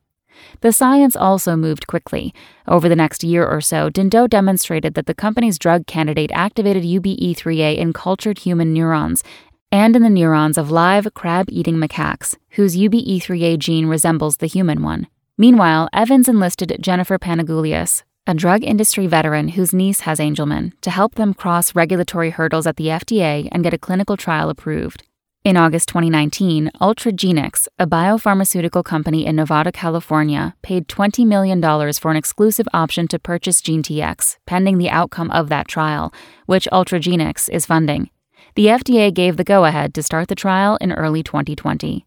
The 0.61 0.71
science 0.71 1.15
also 1.15 1.55
moved 1.55 1.87
quickly. 1.87 2.33
Over 2.67 2.89
the 2.89 2.95
next 2.95 3.23
year 3.23 3.45
or 3.45 3.61
so, 3.61 3.89
Dindot 3.89 4.29
demonstrated 4.29 4.93
that 4.95 5.05
the 5.05 5.13
company's 5.13 5.59
drug 5.59 5.87
candidate 5.87 6.31
activated 6.33 6.83
UBE3A 6.83 7.77
in 7.77 7.93
cultured 7.93 8.39
human 8.39 8.73
neurons 8.73 9.23
and 9.71 9.95
in 9.95 10.03
the 10.03 10.09
neurons 10.09 10.57
of 10.57 10.71
live 10.71 11.13
crab 11.13 11.47
eating 11.49 11.75
macaques, 11.75 12.35
whose 12.51 12.77
UBE3A 12.77 13.57
gene 13.59 13.87
resembles 13.87 14.37
the 14.37 14.47
human 14.47 14.81
one. 14.81 15.07
Meanwhile, 15.37 15.89
Evans 15.93 16.27
enlisted 16.29 16.77
Jennifer 16.79 17.19
Panagoulias, 17.19 18.03
a 18.25 18.33
drug 18.33 18.63
industry 18.63 19.07
veteran 19.07 19.49
whose 19.49 19.73
niece 19.73 20.01
has 20.01 20.19
Angelman, 20.19 20.73
to 20.81 20.89
help 20.89 21.15
them 21.15 21.33
cross 21.33 21.75
regulatory 21.75 22.31
hurdles 22.31 22.67
at 22.67 22.77
the 22.77 22.87
FDA 22.87 23.47
and 23.51 23.63
get 23.63 23.73
a 23.73 23.77
clinical 23.77 24.17
trial 24.17 24.49
approved. 24.49 25.03
In 25.43 25.55
August 25.55 25.87
2019, 25.87 26.71
Ultragenyx, 26.81 27.69
a 27.79 27.87
biopharmaceutical 27.87 28.83
company 28.83 29.25
in 29.25 29.37
Novato, 29.37 29.71
California, 29.71 30.55
paid 30.61 30.89
$20 30.89 31.25
million 31.25 31.61
for 31.93 32.11
an 32.11 32.17
exclusive 32.17 32.67
option 32.73 33.07
to 33.07 33.17
purchase 33.17 33.61
GeneTX, 33.61 34.37
pending 34.45 34.77
the 34.77 34.89
outcome 34.89 35.31
of 35.31 35.47
that 35.47 35.69
trial, 35.69 36.13
which 36.47 36.67
Ultragenyx 36.73 37.47
is 37.49 37.65
funding. 37.65 38.09
The 38.55 38.65
FDA 38.65 39.13
gave 39.13 39.37
the 39.37 39.45
go 39.45 39.63
ahead 39.63 39.93
to 39.93 40.03
start 40.03 40.27
the 40.27 40.35
trial 40.35 40.77
in 40.81 40.91
early 40.91 41.23
2020. 41.23 42.05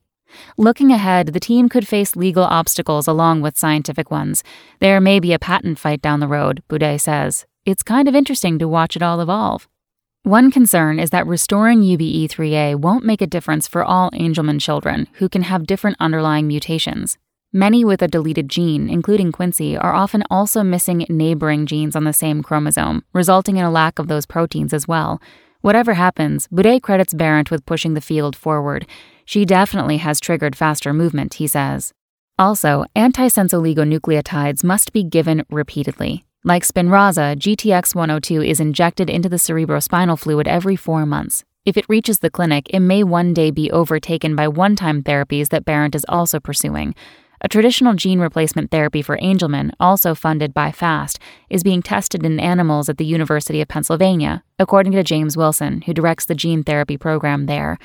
Looking 0.59 0.93
ahead, 0.93 1.29
the 1.29 1.41
team 1.41 1.71
could 1.71 1.89
face 1.89 2.17
legal 2.17 2.45
obstacles 2.45 3.07
along 3.07 3.41
with 3.41 3.57
scientific 3.57 4.11
ones. 4.11 4.45
There 4.81 5.01
may 5.01 5.19
be 5.19 5.33
a 5.33 5.39
patent 5.39 5.79
fight 5.79 6.03
down 6.03 6.21
the 6.21 6.29
road, 6.29 6.63
Beaudet 6.69 7.01
says. 7.01 7.47
It's 7.65 7.83
kind 7.83 8.07
of 8.07 8.15
interesting 8.15 8.59
to 8.59 8.69
watch 8.69 8.97
it 8.97 9.03
all 9.03 9.21
evolve. 9.21 9.67
One 10.25 10.51
concern 10.51 10.99
is 10.99 11.11
that 11.11 11.27
restoring 11.27 11.81
UBE3A 11.81 12.77
won't 12.77 13.07
make 13.07 13.23
a 13.23 13.27
difference 13.27 13.67
for 13.67 13.83
all 13.83 14.11
Angelman 14.11 14.61
children 14.61 15.09
who 15.15 15.31
can 15.31 15.45
have 15.45 15.67
different 15.67 15.97
underlying 15.99 16.47
mutations. 16.47 17.17
Many 17.55 17.87
with 17.87 18.03
a 18.03 18.07
deleted 18.07 18.51
gene, 18.51 18.91
including 18.91 19.33
Quincy, 19.33 19.79
are 19.79 19.95
often 19.95 20.23
also 20.31 20.63
missing 20.63 21.07
neighboring 21.09 21.65
genes 21.65 21.97
on 21.97 22.05
the 22.05 22.13
same 22.13 22.43
chromosome, 22.43 23.03
resulting 23.15 23.57
in 23.57 23.65
a 23.65 23.71
lack 23.71 23.99
of 23.99 24.09
those 24.09 24.27
proteins 24.27 24.75
as 24.75 24.87
well. 24.87 25.23
Whatever 25.63 25.95
happens, 25.95 26.49
Beaudet 26.49 26.83
credits 26.83 27.15
Berent 27.15 27.51
with 27.51 27.65
pushing 27.65 27.95
the 27.95 28.03
field 28.03 28.37
forward. 28.37 28.87
She 29.25 29.47
definitely 29.47 29.97
has 29.97 30.21
triggered 30.21 30.55
faster 30.55 30.93
movement, 30.93 31.35
he 31.35 31.47
says. 31.47 31.95
Also, 32.39 32.85
antisense 32.95 33.55
oligonucleotides 33.55 34.63
must 34.65 34.93
be 34.93 35.03
given 35.03 35.45
repeatedly. 35.51 36.25
Like 36.43 36.63
Spinraza, 36.63 37.37
GTX 37.37 37.95
102 37.95 38.41
is 38.41 38.61
injected 38.61 39.11
into 39.11 39.29
the 39.29 39.37
cerebrospinal 39.37 40.19
fluid 40.19 40.49
every 40.49 40.75
four 40.75 41.05
months. 41.05 41.45
If 41.67 41.77
it 41.77 41.85
reaches 41.87 42.21
the 42.21 42.31
clinic, 42.31 42.71
it 42.71 42.81
may 42.81 43.05
one 43.05 43.35
day 43.35 43.51
be 43.51 43.71
overtaken 43.71 44.37
by 44.37 44.49
one 44.49 44.75
time 44.75 45.03
therapies 45.03 45.51
that 45.51 45.67
Berent 45.67 45.95
is 45.95 46.07
also 46.09 46.41
pursuing. 46.41 46.95
A 47.43 47.49
traditional 47.49 47.93
gene 47.93 48.21
replacement 48.21 48.71
therapy 48.71 49.03
for 49.03 49.19
Angelman, 49.19 49.73
also 49.79 50.15
funded 50.15 50.55
by 50.55 50.73
FAST, 50.73 51.19
is 51.51 51.63
being 51.63 51.83
tested 51.83 52.25
in 52.25 52.41
animals 52.41 52.89
at 52.89 52.97
the 52.97 53.05
University 53.05 53.61
of 53.61 53.69
Pennsylvania, 53.69 54.43
according 54.59 54.93
to 54.93 55.03
James 55.03 55.37
Wilson, 55.37 55.83
who 55.83 55.93
directs 55.93 56.25
the 56.25 56.35
gene 56.35 56.65
therapy 56.65 56.97
program 56.97 57.45
there. 57.45 57.77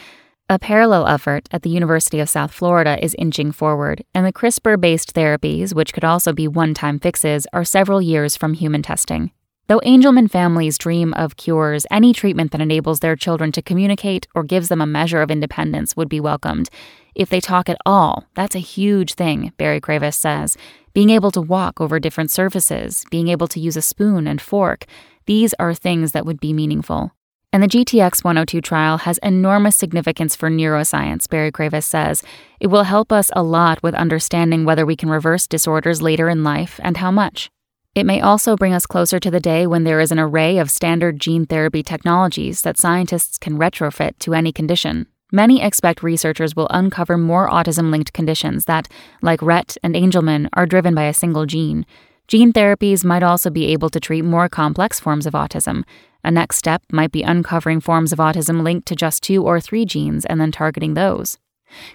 A 0.48 0.60
parallel 0.60 1.08
effort 1.08 1.50
at 1.50 1.64
the 1.64 1.72
University 1.72 2.20
of 2.20 2.30
South 2.30 2.54
Florida 2.54 3.04
is 3.04 3.16
inching 3.18 3.52
forward, 3.52 4.04
and 4.14 4.24
the 4.24 4.32
CRISPR 4.32 4.80
based 4.80 5.16
therapies, 5.16 5.74
which 5.74 5.92
could 5.92 6.04
also 6.04 6.34
be 6.34 6.48
one 6.48 6.76
time 6.76 7.00
fixes, 7.00 7.48
are 7.52 7.64
several 7.64 8.00
years 8.00 8.38
from 8.38 8.54
human 8.54 8.84
testing. 8.84 9.32
Though 9.68 9.80
Angelman 9.80 10.30
families 10.30 10.78
dream 10.78 11.16
of 11.16 11.36
cures, 11.36 11.88
any 11.90 12.14
treatment 12.14 12.52
that 12.52 12.62
enables 12.62 13.00
their 13.00 13.16
children 13.16 13.52
to 13.54 13.64
communicate 13.64 14.28
or 14.36 14.44
gives 14.44 14.70
them 14.70 14.82
a 14.82 14.86
measure 14.86 15.24
of 15.24 15.32
independence 15.32 15.98
would 15.98 16.10
be 16.10 16.20
welcomed. 16.20 16.70
If 17.16 17.30
they 17.30 17.42
talk 17.42 17.68
at 17.68 17.82
all, 17.84 18.26
that's 18.36 18.54
a 18.54 18.60
huge 18.60 19.16
thing, 19.16 19.52
Berry-Kravis 19.58 20.14
says. 20.14 20.58
Being 20.94 21.10
able 21.10 21.32
to 21.32 21.42
walk 21.42 21.82
over 21.82 22.00
different 22.00 22.30
surfaces, 22.30 23.04
being 23.10 23.30
able 23.30 23.48
to 23.48 23.60
use 23.60 23.78
a 23.78 23.82
spoon 23.82 24.28
and 24.28 24.40
fork, 24.40 24.86
these 25.26 25.56
are 25.56 25.74
things 25.74 26.12
that 26.12 26.28
would 26.28 26.40
be 26.40 26.54
meaningful. 26.54 27.15
And 27.56 27.64
the 27.64 27.70
GTX 27.70 28.22
102 28.22 28.60
trial 28.60 28.98
has 28.98 29.18
enormous 29.20 29.78
significance 29.78 30.36
for 30.36 30.50
neuroscience, 30.50 31.30
Berry-Kravis 31.30 31.86
says. 31.86 32.22
It 32.60 32.68
will 32.68 32.84
help 32.84 33.14
us 33.14 33.32
a 33.34 33.44
lot 33.44 33.82
with 33.82 33.96
understanding 33.96 34.66
whether 34.66 34.86
we 34.86 34.98
can 34.98 35.08
reverse 35.08 35.48
disorders 35.48 36.02
later 36.02 36.28
in 36.28 36.44
life 36.44 36.82
and 36.84 36.98
how 36.98 37.12
much. 37.12 37.50
It 37.96 38.06
may 38.06 38.20
also 38.20 38.58
bring 38.58 38.74
us 38.74 38.86
closer 38.86 39.22
to 39.22 39.32
the 39.32 39.40
day 39.40 39.66
when 39.68 39.86
there 39.86 40.02
is 40.02 40.12
an 40.12 40.20
array 40.20 40.58
of 40.58 40.70
standard 40.70 41.18
gene 41.18 41.46
therapy 41.46 41.82
technologies 41.82 42.62
that 42.64 42.78
scientists 42.78 43.38
can 43.38 43.58
retrofit 43.58 44.20
to 44.20 44.34
any 44.34 44.52
condition. 44.52 45.08
Many 45.32 45.62
expect 45.62 46.04
researchers 46.04 46.58
will 46.58 46.68
uncover 46.72 47.18
more 47.18 47.50
autism 47.50 47.90
linked 47.90 48.12
conditions 48.12 48.66
that, 48.66 48.90
like 49.22 49.40
Rett 49.40 49.78
and 49.82 49.96
Angelman, 49.96 50.50
are 50.52 50.66
driven 50.66 50.94
by 50.94 51.06
a 51.06 51.14
single 51.14 51.46
gene. 51.46 51.86
Gene 52.28 52.52
therapies 52.52 53.06
might 53.06 53.22
also 53.22 53.52
be 53.52 53.68
able 53.68 53.90
to 53.92 54.00
treat 54.00 54.24
more 54.24 54.50
complex 54.50 55.00
forms 55.00 55.28
of 55.28 55.34
autism. 55.34 55.84
A 56.26 56.32
next 56.32 56.58
step 56.58 56.82
might 56.92 57.12
be 57.12 57.22
uncovering 57.22 57.80
forms 57.80 58.12
of 58.12 58.18
autism 58.18 58.64
linked 58.64 58.88
to 58.88 58.96
just 58.96 59.22
two 59.22 59.44
or 59.44 59.62
three 59.62 59.86
genes 59.86 60.26
and 60.26 60.42
then 60.42 60.52
targeting 60.52 60.96
those. 60.96 61.38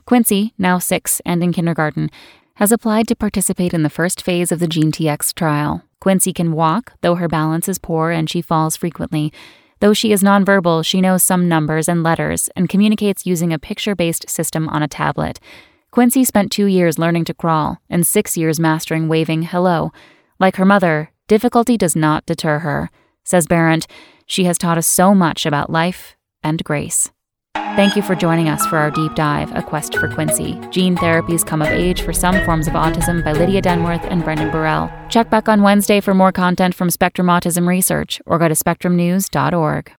Quincy, 0.04 0.54
now 0.56 0.78
six 0.78 1.20
and 1.26 1.42
in 1.42 1.52
kindergarten, 1.52 2.10
has 2.54 2.70
applied 2.70 3.08
to 3.08 3.16
participate 3.16 3.74
in 3.74 3.82
the 3.82 3.90
first 3.90 4.22
phase 4.22 4.52
of 4.52 4.60
the 4.60 4.68
GeneTX 4.68 5.34
trial. 5.34 5.82
Quincy 6.00 6.32
can 6.32 6.52
walk, 6.52 6.92
though 7.00 7.16
her 7.16 7.26
balance 7.26 7.68
is 7.68 7.80
poor 7.80 8.12
and 8.12 8.30
she 8.30 8.40
falls 8.40 8.76
frequently. 8.76 9.32
Though 9.80 9.92
she 9.92 10.12
is 10.12 10.22
nonverbal, 10.22 10.86
she 10.86 11.00
knows 11.00 11.24
some 11.24 11.48
numbers 11.48 11.88
and 11.88 12.04
letters 12.04 12.48
and 12.54 12.68
communicates 12.68 13.26
using 13.26 13.52
a 13.52 13.58
picture 13.58 13.96
based 13.96 14.30
system 14.30 14.68
on 14.68 14.80
a 14.80 14.88
tablet. 14.88 15.40
Quincy 15.90 16.22
spent 16.22 16.52
two 16.52 16.66
years 16.66 17.00
learning 17.00 17.24
to 17.24 17.34
crawl 17.34 17.78
and 17.90 18.06
six 18.06 18.36
years 18.36 18.60
mastering 18.60 19.08
waving 19.08 19.42
hello. 19.42 19.90
Like 20.38 20.54
her 20.54 20.64
mother, 20.64 21.10
difficulty 21.26 21.76
does 21.76 21.96
not 21.96 22.26
deter 22.26 22.60
her. 22.60 22.90
Says 23.24 23.46
Berent, 23.46 23.86
she 24.30 24.44
has 24.44 24.56
taught 24.56 24.78
us 24.78 24.86
so 24.86 25.14
much 25.14 25.44
about 25.44 25.70
life 25.70 26.16
and 26.42 26.62
grace. 26.62 27.10
Thank 27.54 27.96
you 27.96 28.02
for 28.02 28.14
joining 28.14 28.48
us 28.48 28.64
for 28.66 28.78
our 28.78 28.90
deep 28.90 29.14
dive, 29.14 29.54
A 29.56 29.62
Quest 29.62 29.96
for 29.96 30.08
Quincy 30.08 30.58
Gene 30.70 30.96
Therapies 30.96 31.44
Come 31.44 31.62
of 31.62 31.68
Age 31.68 32.02
for 32.02 32.12
Some 32.12 32.44
Forms 32.44 32.68
of 32.68 32.74
Autism 32.74 33.24
by 33.24 33.32
Lydia 33.32 33.60
Denworth 33.60 34.04
and 34.10 34.22
Brendan 34.22 34.50
Borrell. 34.50 34.90
Check 35.08 35.30
back 35.30 35.48
on 35.48 35.62
Wednesday 35.62 36.00
for 36.00 36.14
more 36.14 36.32
content 36.32 36.74
from 36.74 36.90
Spectrum 36.90 37.26
Autism 37.26 37.66
Research 37.66 38.20
or 38.26 38.38
go 38.38 38.48
to 38.48 38.54
spectrumnews.org. 38.54 39.92